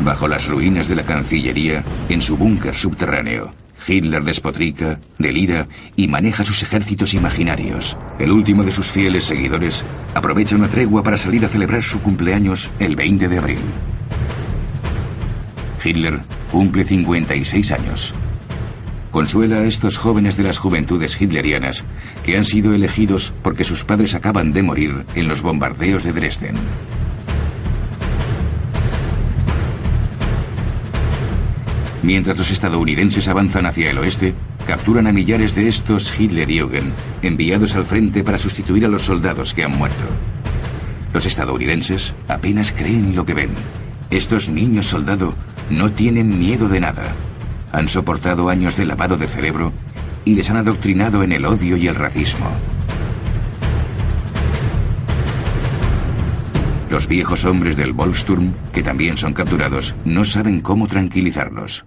Bajo 0.00 0.26
las 0.26 0.48
ruinas 0.48 0.88
de 0.88 0.96
la 0.96 1.04
Cancillería, 1.04 1.84
en 2.08 2.22
su 2.22 2.36
búnker 2.36 2.74
subterráneo, 2.74 3.52
Hitler 3.86 4.22
despotrica, 4.24 5.00
delira 5.18 5.68
y 5.96 6.08
maneja 6.08 6.44
sus 6.44 6.62
ejércitos 6.62 7.14
imaginarios. 7.14 7.96
El 8.18 8.32
último 8.32 8.64
de 8.64 8.70
sus 8.70 8.90
fieles 8.90 9.24
seguidores 9.24 9.84
aprovecha 10.14 10.56
una 10.56 10.68
tregua 10.68 11.02
para 11.02 11.16
salir 11.16 11.44
a 11.44 11.48
celebrar 11.48 11.82
su 11.82 12.00
cumpleaños 12.00 12.70
el 12.78 12.96
20 12.96 13.28
de 13.28 13.38
abril. 13.38 13.60
Hitler 15.84 16.20
cumple 16.50 16.84
56 16.84 17.72
años. 17.72 18.14
Consuela 19.10 19.60
a 19.60 19.66
estos 19.66 19.96
jóvenes 19.96 20.36
de 20.36 20.42
las 20.42 20.58
juventudes 20.58 21.20
hitlerianas 21.20 21.84
que 22.24 22.36
han 22.36 22.44
sido 22.44 22.74
elegidos 22.74 23.32
porque 23.42 23.64
sus 23.64 23.84
padres 23.84 24.14
acaban 24.14 24.52
de 24.52 24.62
morir 24.62 25.06
en 25.14 25.28
los 25.28 25.40
bombardeos 25.40 26.04
de 26.04 26.12
Dresden. 26.12 26.56
Mientras 32.08 32.38
los 32.38 32.50
estadounidenses 32.50 33.28
avanzan 33.28 33.66
hacia 33.66 33.90
el 33.90 33.98
oeste, 33.98 34.32
capturan 34.66 35.06
a 35.06 35.12
millares 35.12 35.54
de 35.54 35.68
estos 35.68 36.18
Hitlerjugend, 36.18 36.94
enviados 37.20 37.74
al 37.74 37.84
frente 37.84 38.24
para 38.24 38.38
sustituir 38.38 38.86
a 38.86 38.88
los 38.88 39.02
soldados 39.02 39.52
que 39.52 39.62
han 39.62 39.76
muerto. 39.76 40.06
Los 41.12 41.26
estadounidenses 41.26 42.14
apenas 42.26 42.72
creen 42.72 43.14
lo 43.14 43.26
que 43.26 43.34
ven. 43.34 43.50
Estos 44.08 44.48
niños 44.48 44.86
soldado 44.86 45.34
no 45.68 45.92
tienen 45.92 46.38
miedo 46.38 46.70
de 46.70 46.80
nada. 46.80 47.14
Han 47.72 47.88
soportado 47.88 48.48
años 48.48 48.78
de 48.78 48.86
lavado 48.86 49.18
de 49.18 49.28
cerebro 49.28 49.74
y 50.24 50.34
les 50.34 50.48
han 50.48 50.56
adoctrinado 50.56 51.22
en 51.22 51.32
el 51.32 51.44
odio 51.44 51.76
y 51.76 51.88
el 51.88 51.94
racismo. 51.94 52.50
Los 56.88 57.06
viejos 57.06 57.44
hombres 57.44 57.76
del 57.76 57.92
Volksturm, 57.92 58.54
que 58.72 58.82
también 58.82 59.18
son 59.18 59.34
capturados, 59.34 59.94
no 60.06 60.24
saben 60.24 60.60
cómo 60.60 60.86
tranquilizarlos. 60.86 61.84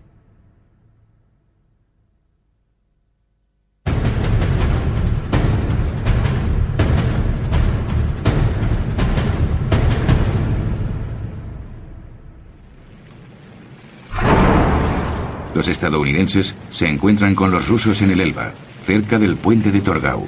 Los 15.62 15.68
estadounidenses 15.68 16.55
se 16.72 16.88
encuentran 16.88 17.36
con 17.36 17.51
los 17.51 17.68
rusos 17.68 18.01
en 18.01 18.09
el 18.09 18.20
Elba, 18.20 18.51
cerca 18.84 19.20
del 19.20 19.38
puente 19.38 19.72
de 19.72 19.80
Torgau. 19.80 20.28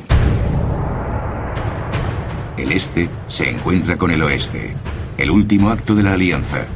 El 2.56 2.72
este 2.72 3.10
se 3.26 3.50
encuentra 3.50 3.98
con 3.98 4.12
el 4.12 4.22
oeste, 4.22 4.76
el 5.18 5.32
último 5.32 5.72
acto 5.72 5.96
de 5.96 6.04
la 6.04 6.14
alianza. 6.14 6.68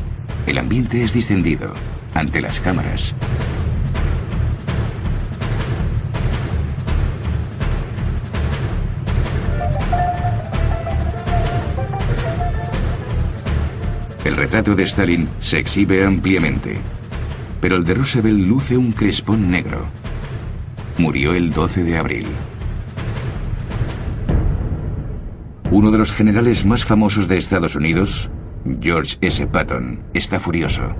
El 0.47 0.58
ambiente 0.58 1.03
es 1.03 1.14
distendido 1.14 1.72
ante 2.16 2.41
las 2.41 2.60
cámaras. 2.60 3.14
El 14.26 14.36
retrato 14.36 14.74
de 14.74 14.82
Stalin 14.82 15.30
se 15.41 15.60
exhibe 15.60 16.03
ampliamente, 16.03 16.82
pero 17.62 17.76
el 17.76 17.84
de 17.84 17.93
Roosevelt 17.93 18.39
luce 18.39 18.78
un 18.78 18.91
crespón 18.91 19.49
negro. 19.49 19.86
Murió 20.97 21.34
el 21.34 21.51
12 21.51 21.84
de 21.84 21.97
abril. 21.97 22.28
Uno 25.70 25.91
de 25.91 25.97
los 25.97 26.14
generales 26.14 26.66
más 26.66 26.86
famosos 26.86 27.28
de 27.28 27.38
Estados 27.38 27.76
Unidos, 27.76 28.30
George 28.82 29.18
S. 29.22 29.45
Patton, 29.47 30.01
está 30.14 30.39
furioso. 30.39 30.95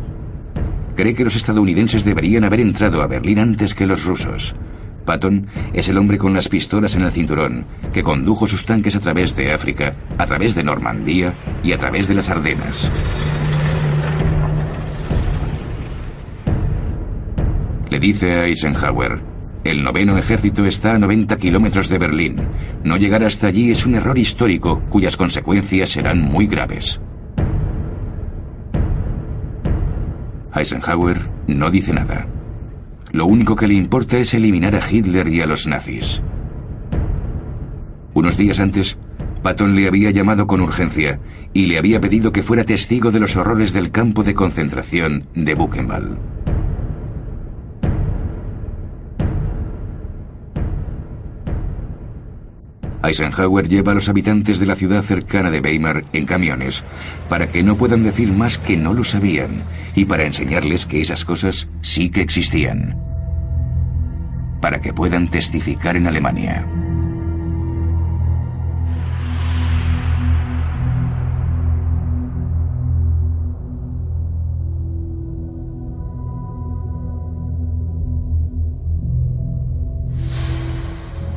Cree 0.96 1.14
que 1.14 1.24
los 1.24 1.36
estadounidenses 1.36 2.04
deberían 2.04 2.44
haber 2.44 2.60
entrado 2.60 3.02
a 3.02 3.08
Berlín 3.08 3.40
antes 3.40 3.74
que 3.74 3.86
los 3.86 4.04
rusos. 4.04 4.56
Patton 5.06 5.48
es 5.74 5.88
el 5.88 5.98
hombre 5.98 6.18
con 6.18 6.34
las 6.34 6.50
pistolas 6.50 6.96
en 6.96 7.04
el 7.04 7.12
cinturón 7.12 7.66
que 7.94 8.04
condujo 8.04 8.46
sus 8.46 8.66
tanques 8.66 8.96
a 8.96 9.00
través 9.00 9.36
de 9.36 9.54
África, 9.54 9.94
a 10.18 10.26
través 10.26 10.54
de 10.54 10.64
Normandía 10.64 11.34
y 11.64 11.72
a 11.72 11.78
través 11.78 12.08
de 12.08 12.16
las 12.16 12.30
Ardenas. 12.30 12.92
Le 17.90 18.00
dice 18.00 18.34
a 18.34 18.46
Eisenhower, 18.46 19.22
el 19.64 19.84
noveno 19.84 20.18
ejército 20.18 20.66
está 20.66 20.96
a 20.96 21.00
90 21.00 21.38
kilómetros 21.38 21.90
de 21.90 21.98
Berlín. 21.98 22.42
No 22.84 22.98
llegar 22.98 23.24
hasta 23.24 23.48
allí 23.48 23.72
es 23.72 23.86
un 23.86 23.96
error 23.96 24.18
histórico 24.18 24.82
cuyas 24.90 25.18
consecuencias 25.18 25.90
serán 25.90 26.22
muy 26.22 26.48
graves. 26.48 27.02
Eisenhower 30.54 31.30
no 31.48 31.70
dice 31.70 31.94
nada. 31.94 32.28
Lo 33.12 33.26
único 33.26 33.56
que 33.56 33.68
le 33.68 33.76
importa 33.76 34.18
es 34.18 34.34
eliminar 34.34 34.76
a 34.76 34.82
Hitler 34.90 35.28
y 35.28 35.42
a 35.42 35.46
los 35.46 35.68
nazis. 35.68 36.22
Unos 38.14 38.36
días 38.38 38.60
antes, 38.60 38.98
Patton 39.44 39.76
le 39.76 39.88
había 39.88 40.12
llamado 40.12 40.48
con 40.48 40.60
urgencia 40.62 41.20
y 41.54 41.68
le 41.68 41.78
había 41.78 42.02
pedido 42.02 42.32
que 42.32 42.44
fuera 42.44 42.64
testigo 42.64 43.12
de 43.12 43.20
los 43.20 43.38
horrores 43.38 43.72
del 43.72 43.92
campo 43.92 44.24
de 44.24 44.34
concentración 44.34 45.28
de 45.36 45.54
Buchenwald. 45.54 46.18
Eisenhower 53.04 53.68
lleva 53.68 53.92
a 53.92 53.96
los 53.96 54.10
habitantes 54.10 54.60
de 54.60 54.66
la 54.66 54.76
ciudad 54.76 55.02
cercana 55.02 55.52
de 55.52 55.60
Weimar 55.60 56.06
en 56.14 56.26
camiones 56.26 56.84
para 57.30 57.48
que 57.48 57.64
no 57.64 57.78
puedan 57.78 58.04
decir 58.04 58.32
más 58.32 58.58
que 58.58 58.78
no 58.78 58.94
lo 58.94 59.04
sabían 59.04 59.64
y 59.96 60.06
para 60.06 60.26
enseñarles 60.26 60.86
que 60.86 61.02
esas 61.02 61.26
cosas 61.26 61.70
sí 61.82 62.10
que 62.10 62.22
existían. 62.22 62.98
Para 64.62 64.82
que 64.82 64.94
puedan 64.94 65.30
testificar 65.30 65.96
en 65.96 66.08
Alemania. 66.08 66.66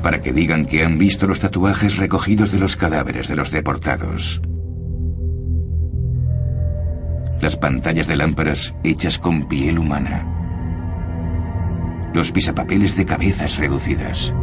Para 0.03 0.20
que 0.20 0.32
digan 0.32 0.66
que 0.66 0.84
han 0.84 0.98
visto 0.98 1.26
los 1.26 1.40
tatuajes 1.40 1.96
recogidos 1.96 2.53
de 2.53 2.59
los 2.59 2.76
cadáveres 2.76 3.28
de 3.28 3.36
los 3.36 3.51
deportados. 3.51 4.40
Las 7.40 7.57
pantallas 7.57 8.07
de 8.07 8.16
lámparas 8.16 8.74
hechas 8.84 9.18
con 9.18 9.48
piel 9.48 9.78
humana. 9.78 10.26
Los 12.12 12.32
pisapapeles 12.32 12.96
de 12.96 13.07
cabezas 13.07 13.57
reducidas. 13.59 14.34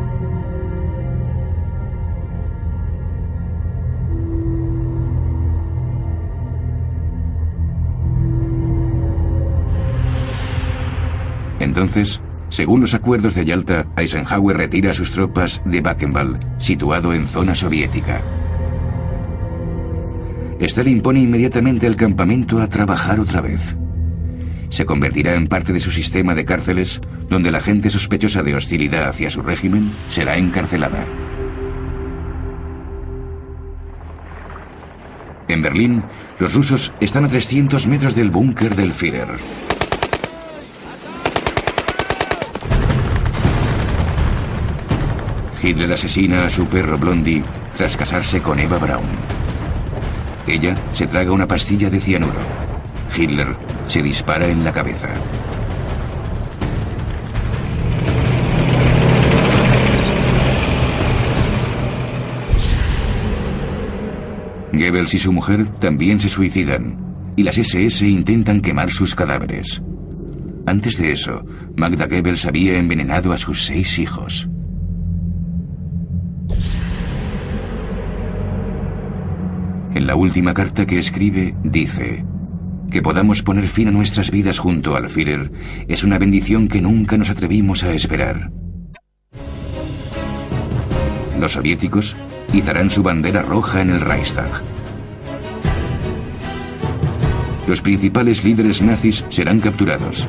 Entonces, 11.59 12.21
según 12.49 12.81
los 12.81 12.93
acuerdos 12.93 13.35
de 13.35 13.45
Yalta, 13.45 13.87
Eisenhower 13.97 14.57
retira 14.57 14.91
a 14.91 14.93
sus 14.93 15.11
tropas 15.11 15.61
de 15.65 15.81
Buchenwald, 15.81 16.39
situado 16.59 17.13
en 17.13 17.27
zona 17.27 17.53
soviética. 17.53 18.21
Stalin 20.59 21.01
pone 21.01 21.19
inmediatamente 21.19 21.85
al 21.85 21.95
campamento 21.95 22.61
a 22.61 22.67
trabajar 22.67 23.19
otra 23.19 23.41
vez. 23.41 23.75
Se 24.69 24.85
convertirá 24.85 25.35
en 25.35 25.47
parte 25.47 25.71
de 25.71 25.79
su 25.79 25.91
sistema 25.91 26.35
de 26.35 26.45
cárceles, 26.45 26.99
donde 27.29 27.51
la 27.51 27.61
gente 27.61 27.89
sospechosa 27.89 28.43
de 28.43 28.55
hostilidad 28.55 29.07
hacia 29.07 29.29
su 29.29 29.41
régimen 29.41 29.93
será 30.09 30.37
encarcelada. 30.37 31.05
En 35.47 35.61
Berlín, 35.61 36.03
los 36.39 36.53
rusos 36.53 36.93
están 36.99 37.23
a 37.23 37.29
300 37.29 37.87
metros 37.87 38.15
del 38.15 38.31
búnker 38.31 38.75
del 38.75 38.91
Führer. 38.91 39.29
Hitler 45.61 45.91
asesina 45.91 46.45
a 46.45 46.49
su 46.49 46.65
perro 46.67 46.97
Blondie 46.97 47.43
tras 47.75 47.97
casarse 47.97 48.41
con 48.41 48.59
Eva 48.59 48.77
Braun. 48.77 49.05
Ella 50.45 50.75
se 50.91 51.07
traga 51.07 51.31
una 51.31 51.47
pastilla 51.47 51.89
de 51.89 51.99
cianuro. 51.99 52.39
Hitler 53.15 53.55
se 53.85 54.01
dispara 54.01 54.47
en 54.47 54.63
la 54.63 54.71
cabeza. 54.71 55.09
Goebbels 64.71 65.13
y 65.15 65.19
su 65.19 65.31
mujer 65.31 65.67
también 65.79 66.19
se 66.19 66.29
suicidan 66.29 67.33
y 67.35 67.43
las 67.43 67.57
SS 67.57 68.07
intentan 68.07 68.61
quemar 68.61 68.91
sus 68.91 69.15
cadáveres. 69.15 69.81
Antes 70.65 70.97
de 70.97 71.11
eso, 71.11 71.43
Magda 71.75 72.05
Goebbels 72.07 72.45
había 72.45 72.77
envenenado 72.77 73.31
a 73.31 73.37
sus 73.37 73.65
seis 73.65 73.99
hijos. 73.99 74.49
En 79.97 80.05
la 80.05 80.15
última 80.15 80.53
carta 80.53 80.85
que 80.85 80.99
escribe 80.99 81.55
dice, 81.63 82.23
que 82.91 83.01
podamos 83.01 83.41
poner 83.41 83.67
fin 83.67 83.87
a 83.87 83.91
nuestras 83.91 84.29
vidas 84.29 84.59
junto 84.59 84.95
al 84.95 85.09
Führer 85.09 85.51
es 85.87 86.03
una 86.03 86.19
bendición 86.19 86.67
que 86.67 86.83
nunca 86.83 87.17
nos 87.17 87.31
atrevimos 87.31 87.81
a 87.81 87.91
esperar. 87.93 88.51
Los 91.39 91.53
soviéticos 91.53 92.15
izarán 92.53 92.91
su 92.91 93.01
bandera 93.01 93.41
roja 93.41 93.81
en 93.81 93.89
el 93.89 94.01
Reichstag. 94.01 94.61
Los 97.65 97.81
principales 97.81 98.43
líderes 98.43 98.83
nazis 98.83 99.25
serán 99.29 99.59
capturados. 99.59 100.27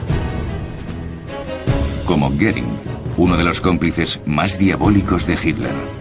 Como 2.07 2.31
Goering, 2.31 2.79
uno 3.19 3.37
de 3.37 3.45
los 3.45 3.61
cómplices 3.61 4.19
más 4.25 4.59
diabólicos 4.59 5.27
de 5.27 5.35
Hitler. 5.35 5.98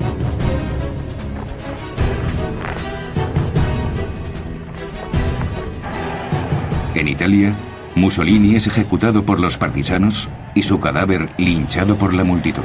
En 6.97 7.07
Italia, 7.07 7.53
Mussolini 7.93 8.55
es 8.55 8.65
ejecutado 8.65 9.23
por 9.23 9.39
los 9.39 9.55
partisanos 9.55 10.27
y 10.55 10.63
su 10.63 10.79
cadáver 10.79 11.29
linchado 11.37 11.95
por 11.95 12.11
la 12.11 12.23
multitud. 12.23 12.63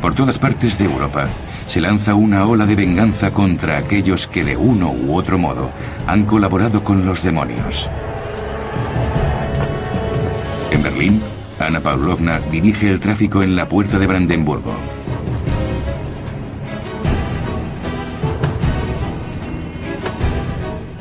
Por 0.00 0.14
todas 0.14 0.38
partes 0.38 0.78
de 0.78 0.84
Europa 0.84 1.26
se 1.66 1.80
lanza 1.80 2.14
una 2.14 2.46
ola 2.46 2.64
de 2.64 2.76
venganza 2.76 3.32
contra 3.32 3.76
aquellos 3.76 4.28
que 4.28 4.44
de 4.44 4.56
uno 4.56 4.92
u 4.92 5.16
otro 5.16 5.36
modo 5.36 5.72
han 6.06 6.22
colaborado 6.22 6.84
con 6.84 7.04
los 7.04 7.24
demonios. 7.24 7.90
En 10.70 10.80
Berlín, 10.80 11.20
Ana 11.58 11.80
Pavlovna 11.80 12.38
dirige 12.52 12.88
el 12.88 13.00
tráfico 13.00 13.42
en 13.42 13.56
la 13.56 13.68
puerta 13.68 13.98
de 13.98 14.06
Brandenburgo. 14.06 14.95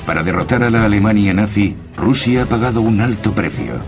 Para 0.06 0.22
derrotar 0.22 0.64
a 0.64 0.70
la 0.70 0.86
Alemania 0.86 1.34
nazi, 1.34 1.76
Rusia 1.98 2.44
ha 2.44 2.46
pagado 2.46 2.82
un 2.82 3.02
alto 3.02 3.34
precio. 3.34 3.82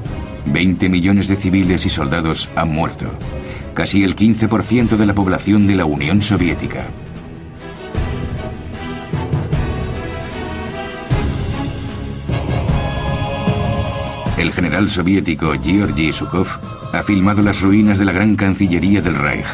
20 0.47 0.89
millones 0.89 1.28
de 1.28 1.36
civiles 1.36 1.86
y 1.86 1.89
soldados 1.89 2.49
han 2.55 2.70
muerto, 2.70 3.05
casi 3.76 4.03
el 4.03 4.15
15% 4.15 4.97
de 4.97 5.05
la 5.05 5.13
población 5.13 5.68
de 5.68 5.76
la 5.76 5.86
Unión 5.86 6.24
Soviética. 6.24 6.88
El 14.39 14.51
general 14.53 14.89
soviético 14.89 15.53
Georgy 15.61 16.11
Zhukov 16.11 16.47
ha 16.93 17.03
filmado 17.03 17.43
las 17.43 17.61
ruinas 17.61 17.99
de 17.99 18.05
la 18.05 18.11
gran 18.11 18.36
Cancillería 18.36 19.01
del 19.01 19.15
Reich, 19.15 19.45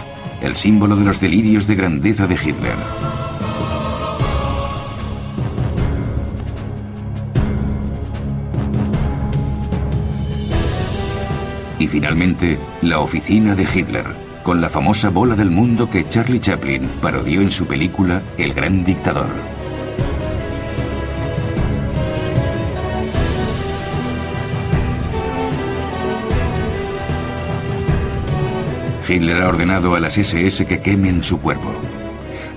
el 0.41 0.55
símbolo 0.55 0.95
de 0.95 1.03
los 1.03 1.19
delirios 1.19 1.67
de 1.67 1.75
grandeza 1.75 2.27
de 2.27 2.35
Hitler. 2.35 3.22
Y 11.83 11.87
finalmente, 11.89 12.57
la 12.81 13.01
oficina 13.01 13.55
de 13.55 13.63
Hitler, 13.63 14.05
con 14.41 14.61
la 14.61 14.69
famosa 14.69 15.09
bola 15.09 15.35
del 15.35 15.51
mundo 15.51 15.89
que 15.89 16.07
Charlie 16.07 16.39
Chaplin 16.39 16.87
parodió 17.01 17.41
en 17.41 17.51
su 17.51 17.65
película 17.67 18.21
El 18.37 18.53
Gran 18.53 18.85
Dictador. 18.85 19.27
Hitler 29.05 29.41
ha 29.41 29.49
ordenado 29.49 29.93
a 29.93 29.99
las 29.99 30.17
SS 30.17 30.65
que 30.65 30.81
quemen 30.81 31.21
su 31.21 31.41
cuerpo. 31.41 31.73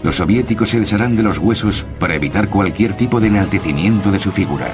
Los 0.05 0.19
soviéticos 0.19 0.69
se 0.69 0.79
desharán 0.79 1.17
de 1.17 1.25
los 1.25 1.39
huesos 1.39 1.85
para 1.99 2.15
evitar 2.15 2.49
cualquier 2.49 2.93
tipo 2.93 3.19
de 3.19 3.27
enaltecimiento 3.27 4.13
de 4.13 4.21
su 4.21 4.31
figura. 4.31 4.73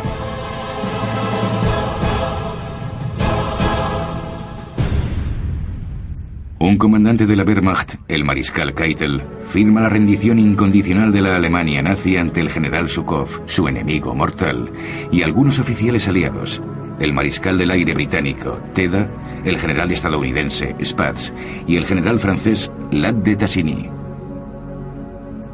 Comandante 6.83 7.27
de 7.27 7.37
la 7.37 7.45
Wehrmacht, 7.45 7.95
el 8.09 8.25
mariscal 8.25 8.75
Keitel, 8.75 9.23
firma 9.45 9.83
la 9.83 9.89
rendición 9.89 10.41
incondicional 10.41 11.13
de 11.13 11.21
la 11.21 11.37
Alemania 11.37 11.81
nazi 11.81 12.17
ante 12.17 12.41
el 12.41 12.51
general 12.51 12.89
Zhukov, 12.89 13.29
su 13.47 13.69
enemigo 13.69 14.17
mortal, 14.17 14.73
y 15.13 15.23
algunos 15.23 15.61
oficiales 15.61 16.09
aliados, 16.09 16.61
el 16.99 17.13
mariscal 17.13 17.57
del 17.57 17.71
aire 17.71 17.95
británico, 17.95 18.61
Teda, 18.75 19.09
el 19.45 19.61
general 19.61 19.93
estadounidense, 19.93 20.75
Spatz, 20.83 21.33
y 21.69 21.77
el 21.77 21.87
general 21.87 22.19
francés, 22.19 22.73
Lat 22.91 23.15
de 23.15 23.37
Tassigny. 23.37 23.89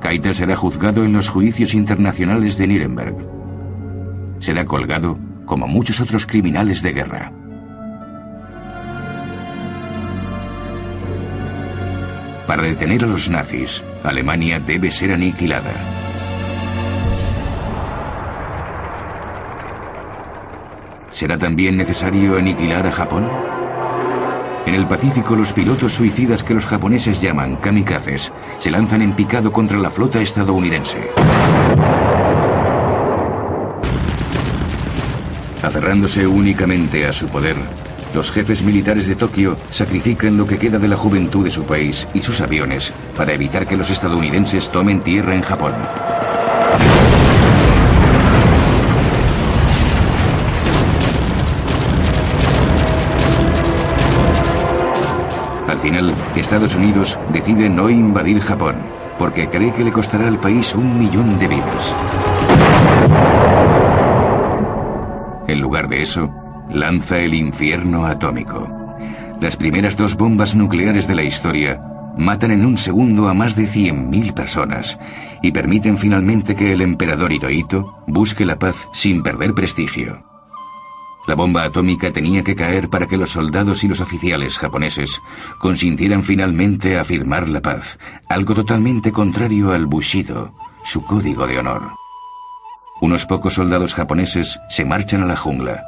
Keitel 0.00 0.34
será 0.34 0.56
juzgado 0.56 1.04
en 1.04 1.12
los 1.12 1.28
juicios 1.28 1.74
internacionales 1.74 2.56
de 2.56 2.68
Nuremberg. 2.68 3.16
Será 4.38 4.64
colgado 4.64 5.18
como 5.44 5.66
muchos 5.66 6.00
otros 6.00 6.24
criminales 6.24 6.82
de 6.82 6.92
guerra. 6.94 7.37
Para 12.48 12.62
detener 12.62 13.04
a 13.04 13.06
los 13.06 13.28
nazis, 13.28 13.84
Alemania 14.02 14.58
debe 14.58 14.90
ser 14.90 15.12
aniquilada. 15.12 15.70
¿Será 21.10 21.36
también 21.36 21.76
necesario 21.76 22.38
aniquilar 22.38 22.86
a 22.86 22.90
Japón? 22.90 23.28
En 24.64 24.74
el 24.74 24.86
Pacífico 24.86 25.36
los 25.36 25.52
pilotos 25.52 25.92
suicidas 25.92 26.42
que 26.42 26.54
los 26.54 26.64
japoneses 26.64 27.20
llaman 27.20 27.56
kamikazes 27.56 28.32
se 28.56 28.70
lanzan 28.70 29.02
en 29.02 29.12
picado 29.12 29.52
contra 29.52 29.76
la 29.76 29.90
flota 29.90 30.22
estadounidense. 30.22 31.10
Aferrándose 35.62 36.26
únicamente 36.26 37.06
a 37.06 37.12
su 37.12 37.28
poder, 37.28 37.56
los 38.14 38.30
jefes 38.30 38.62
militares 38.62 39.06
de 39.06 39.14
Tokio 39.14 39.56
sacrifican 39.70 40.36
lo 40.36 40.46
que 40.46 40.58
queda 40.58 40.78
de 40.78 40.88
la 40.88 40.96
juventud 40.96 41.44
de 41.44 41.50
su 41.50 41.64
país 41.64 42.08
y 42.14 42.20
sus 42.20 42.40
aviones 42.40 42.92
para 43.16 43.32
evitar 43.32 43.66
que 43.66 43.76
los 43.76 43.90
estadounidenses 43.90 44.70
tomen 44.70 45.00
tierra 45.00 45.34
en 45.34 45.42
Japón. 45.42 45.74
Al 55.68 55.78
final, 55.78 56.14
Estados 56.34 56.74
Unidos 56.74 57.18
decide 57.32 57.68
no 57.68 57.90
invadir 57.90 58.40
Japón, 58.40 58.76
porque 59.18 59.48
cree 59.48 59.72
que 59.72 59.84
le 59.84 59.92
costará 59.92 60.26
al 60.26 60.38
país 60.38 60.74
un 60.74 60.98
millón 60.98 61.38
de 61.38 61.46
vidas. 61.46 61.94
En 65.46 65.60
lugar 65.60 65.88
de 65.88 66.02
eso, 66.02 66.30
lanza 66.70 67.18
el 67.18 67.34
infierno 67.34 68.06
atómico. 68.06 68.68
Las 69.40 69.56
primeras 69.56 69.96
dos 69.96 70.16
bombas 70.16 70.56
nucleares 70.56 71.06
de 71.06 71.14
la 71.14 71.22
historia 71.22 71.80
matan 72.16 72.50
en 72.50 72.64
un 72.64 72.76
segundo 72.76 73.28
a 73.28 73.34
más 73.34 73.54
de 73.54 73.64
100.000 73.64 74.34
personas 74.34 74.98
y 75.42 75.52
permiten 75.52 75.96
finalmente 75.96 76.56
que 76.56 76.72
el 76.72 76.80
emperador 76.80 77.32
Hirohito 77.32 78.02
busque 78.06 78.44
la 78.44 78.58
paz 78.58 78.88
sin 78.92 79.22
perder 79.22 79.54
prestigio. 79.54 80.24
La 81.28 81.34
bomba 81.34 81.64
atómica 81.64 82.10
tenía 82.10 82.42
que 82.42 82.56
caer 82.56 82.88
para 82.88 83.06
que 83.06 83.18
los 83.18 83.32
soldados 83.32 83.84
y 83.84 83.88
los 83.88 84.00
oficiales 84.00 84.58
japoneses 84.58 85.20
consintieran 85.60 86.24
finalmente 86.24 86.98
a 86.98 87.04
firmar 87.04 87.48
la 87.48 87.60
paz, 87.60 87.98
algo 88.28 88.54
totalmente 88.54 89.12
contrario 89.12 89.72
al 89.72 89.86
Bushido, 89.86 90.52
su 90.84 91.04
código 91.04 91.46
de 91.46 91.58
honor. 91.58 91.82
Unos 93.00 93.26
pocos 93.26 93.54
soldados 93.54 93.94
japoneses 93.94 94.58
se 94.70 94.84
marchan 94.84 95.22
a 95.22 95.26
la 95.26 95.36
jungla. 95.36 95.84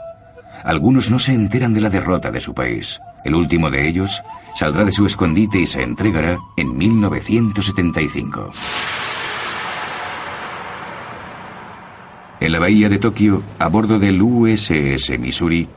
Algunos 0.64 1.11
no 1.11 1.18
se 1.18 1.32
enteran 1.32 1.72
de 1.72 1.80
la 1.80 1.90
derrota 1.90 2.30
de 2.30 2.40
su 2.40 2.54
país. 2.54 3.00
El 3.24 3.34
último 3.34 3.70
de 3.70 3.88
ellos 3.88 4.22
saldrá 4.54 4.84
de 4.84 4.92
su 4.92 5.06
escondite 5.06 5.58
y 5.61 5.66
se 5.66 5.82
entregará 5.82 6.38
en 6.56 6.76
1975. 6.76 8.50
En 12.40 12.52
la 12.52 12.58
bahía 12.58 12.88
de 12.88 12.98
Tokio, 12.98 13.42
a 13.58 13.68
bordo 13.68 13.98
del 13.98 14.20
USS 14.20 15.18
Missouri, 15.18 15.68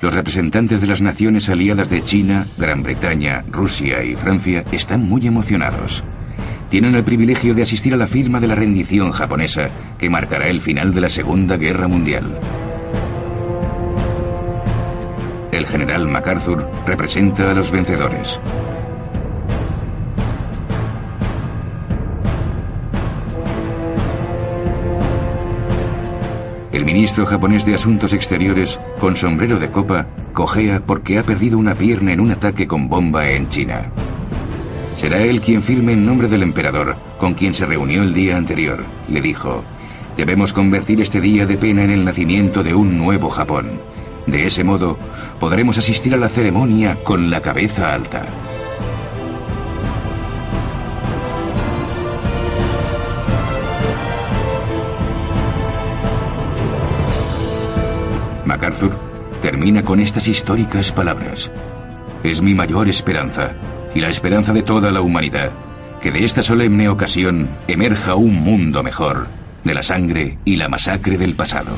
los 0.00 0.14
representantes 0.14 0.80
de 0.80 0.86
las 0.86 1.02
naciones 1.02 1.48
aliadas 1.48 1.90
de 1.90 2.02
China, 2.02 2.46
Gran 2.56 2.82
Bretaña, 2.82 3.44
Rusia 3.50 4.04
y 4.04 4.16
Francia 4.16 4.64
están 4.72 5.08
muy 5.08 5.26
emocionados. 5.26 6.04
Tienen 6.70 6.94
el 6.94 7.04
privilegio 7.04 7.54
de 7.54 7.62
asistir 7.62 7.92
a 7.94 7.96
la 7.96 8.06
firma 8.06 8.40
de 8.40 8.48
la 8.48 8.54
rendición 8.54 9.12
japonesa 9.12 9.70
que 9.98 10.10
marcará 10.10 10.48
el 10.48 10.60
final 10.60 10.94
de 10.94 11.02
la 11.02 11.08
Segunda 11.08 11.56
Guerra 11.56 11.86
Mundial. 11.86 12.38
El 15.52 15.66
general 15.66 16.08
MacArthur 16.08 16.66
representa 16.86 17.50
a 17.50 17.54
los 17.54 17.70
vencedores. 17.70 18.40
El 26.72 26.86
ministro 26.86 27.26
japonés 27.26 27.66
de 27.66 27.74
Asuntos 27.74 28.14
Exteriores, 28.14 28.80
con 28.98 29.14
sombrero 29.14 29.58
de 29.58 29.70
copa, 29.70 30.06
cojea 30.32 30.80
porque 30.80 31.18
ha 31.18 31.22
perdido 31.22 31.58
una 31.58 31.74
pierna 31.74 32.14
en 32.14 32.20
un 32.20 32.30
ataque 32.30 32.66
con 32.66 32.88
bomba 32.88 33.28
en 33.28 33.50
China. 33.50 33.92
Será 34.94 35.18
él 35.18 35.42
quien 35.42 35.62
firme 35.62 35.92
en 35.92 36.06
nombre 36.06 36.28
del 36.28 36.44
emperador, 36.44 36.96
con 37.18 37.34
quien 37.34 37.52
se 37.52 37.66
reunió 37.66 38.02
el 38.02 38.14
día 38.14 38.38
anterior. 38.38 38.86
Le 39.06 39.20
dijo, 39.20 39.64
debemos 40.16 40.54
convertir 40.54 41.02
este 41.02 41.20
día 41.20 41.44
de 41.44 41.58
pena 41.58 41.84
en 41.84 41.90
el 41.90 42.06
nacimiento 42.06 42.62
de 42.62 42.74
un 42.74 42.96
nuevo 42.96 43.28
Japón. 43.28 43.91
De 44.26 44.46
ese 44.46 44.62
modo, 44.62 44.96
podremos 45.40 45.78
asistir 45.78 46.14
a 46.14 46.16
la 46.16 46.28
ceremonia 46.28 47.02
con 47.02 47.30
la 47.30 47.40
cabeza 47.40 47.92
alta. 47.92 48.26
MacArthur 58.44 58.92
termina 59.40 59.82
con 59.82 59.98
estas 59.98 60.28
históricas 60.28 60.92
palabras. 60.92 61.50
Es 62.22 62.42
mi 62.42 62.54
mayor 62.54 62.88
esperanza, 62.88 63.54
y 63.94 64.00
la 64.00 64.08
esperanza 64.08 64.52
de 64.52 64.62
toda 64.62 64.92
la 64.92 65.00
humanidad, 65.00 65.50
que 66.00 66.12
de 66.12 66.24
esta 66.24 66.42
solemne 66.42 66.88
ocasión 66.88 67.50
emerja 67.66 68.14
un 68.14 68.34
mundo 68.34 68.82
mejor, 68.82 69.26
de 69.64 69.74
la 69.74 69.82
sangre 69.82 70.38
y 70.44 70.56
la 70.56 70.68
masacre 70.68 71.18
del 71.18 71.34
pasado. 71.34 71.72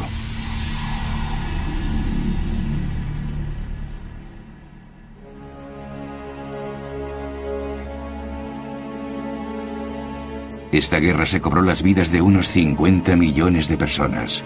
Esta 10.75 10.99
guerra 10.99 11.25
se 11.25 11.41
cobró 11.41 11.63
las 11.63 11.83
vidas 11.83 12.11
de 12.11 12.21
unos 12.21 12.49
50 12.49 13.17
millones 13.17 13.69
de 13.69 13.77
personas 13.77 14.45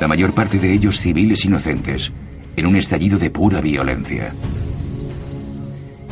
la 0.00 0.08
mayor 0.08 0.32
parte 0.32 0.58
de 0.58 0.72
ellos 0.72 1.00
civiles 1.00 1.44
inocentes, 1.44 2.12
en 2.56 2.66
un 2.66 2.76
estallido 2.76 3.18
de 3.18 3.30
pura 3.30 3.60
violencia. 3.60 4.34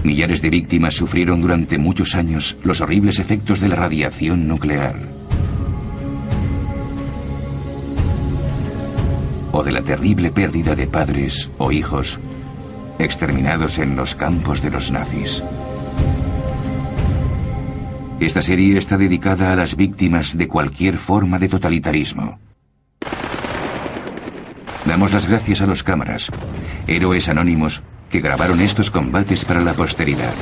Millares 0.02 0.42
de 0.42 0.50
víctimas 0.50 0.94
sufrieron 0.94 1.40
durante 1.40 1.78
muchos 1.78 2.14
años 2.14 2.56
los 2.62 2.80
horribles 2.80 3.18
efectos 3.18 3.60
de 3.60 3.68
la 3.68 3.76
radiación 3.76 4.46
nuclear. 4.46 4.96
O 9.52 9.62
de 9.62 9.72
la 9.72 9.82
terrible 9.82 10.30
pérdida 10.30 10.74
de 10.74 10.86
padres 10.86 11.50
o 11.58 11.72
hijos 11.72 12.20
exterminados 12.98 13.78
en 13.78 13.96
los 13.96 14.14
campos 14.14 14.62
de 14.62 14.70
los 14.70 14.90
nazis. 14.90 15.42
Esta 18.20 18.40
serie 18.40 18.78
está 18.78 18.96
dedicada 18.96 19.52
a 19.52 19.56
las 19.56 19.76
víctimas 19.76 20.38
de 20.38 20.48
cualquier 20.48 20.96
forma 20.96 21.38
de 21.38 21.48
totalitarismo. 21.48 22.38
Damos 24.86 25.12
las 25.12 25.26
gracias 25.26 25.60
a 25.60 25.66
los 25.66 25.82
cámaras, 25.82 26.30
héroes 26.86 27.28
anónimos 27.28 27.82
que 28.10 28.20
grabaron 28.20 28.60
estos 28.60 28.90
combates 28.90 29.44
para 29.44 29.60
la 29.60 29.74
posteridad. 29.74 30.32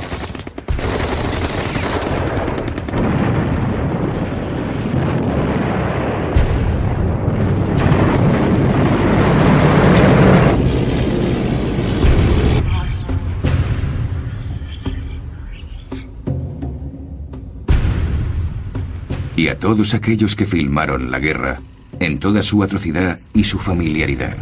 Todos 19.65 19.95
aquellos 19.95 20.37
que 20.37 20.45
filmaron 20.45 21.11
la 21.11 21.19
guerra, 21.19 21.59
en 21.99 22.19
toda 22.19 22.43
su 22.43 22.63
atrocidad 22.63 23.19
y 23.33 23.45
su 23.45 23.59
familiaridad. 23.59 24.37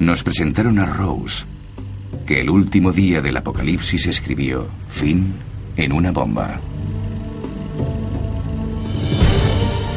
Nos 0.00 0.24
presentaron 0.24 0.80
a 0.80 0.86
Rose, 0.86 1.44
que 2.26 2.40
el 2.40 2.50
último 2.50 2.90
día 2.90 3.20
del 3.20 3.36
apocalipsis 3.36 4.08
escribió 4.08 4.66
fin 4.88 5.34
en 5.76 5.92
una 5.92 6.10
bomba. 6.10 6.58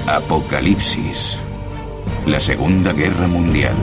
Apocalipsis. 0.05 1.39
La 2.27 2.39
Segunda 2.39 2.93
Guerra 2.93 3.27
Mundial. 3.27 3.75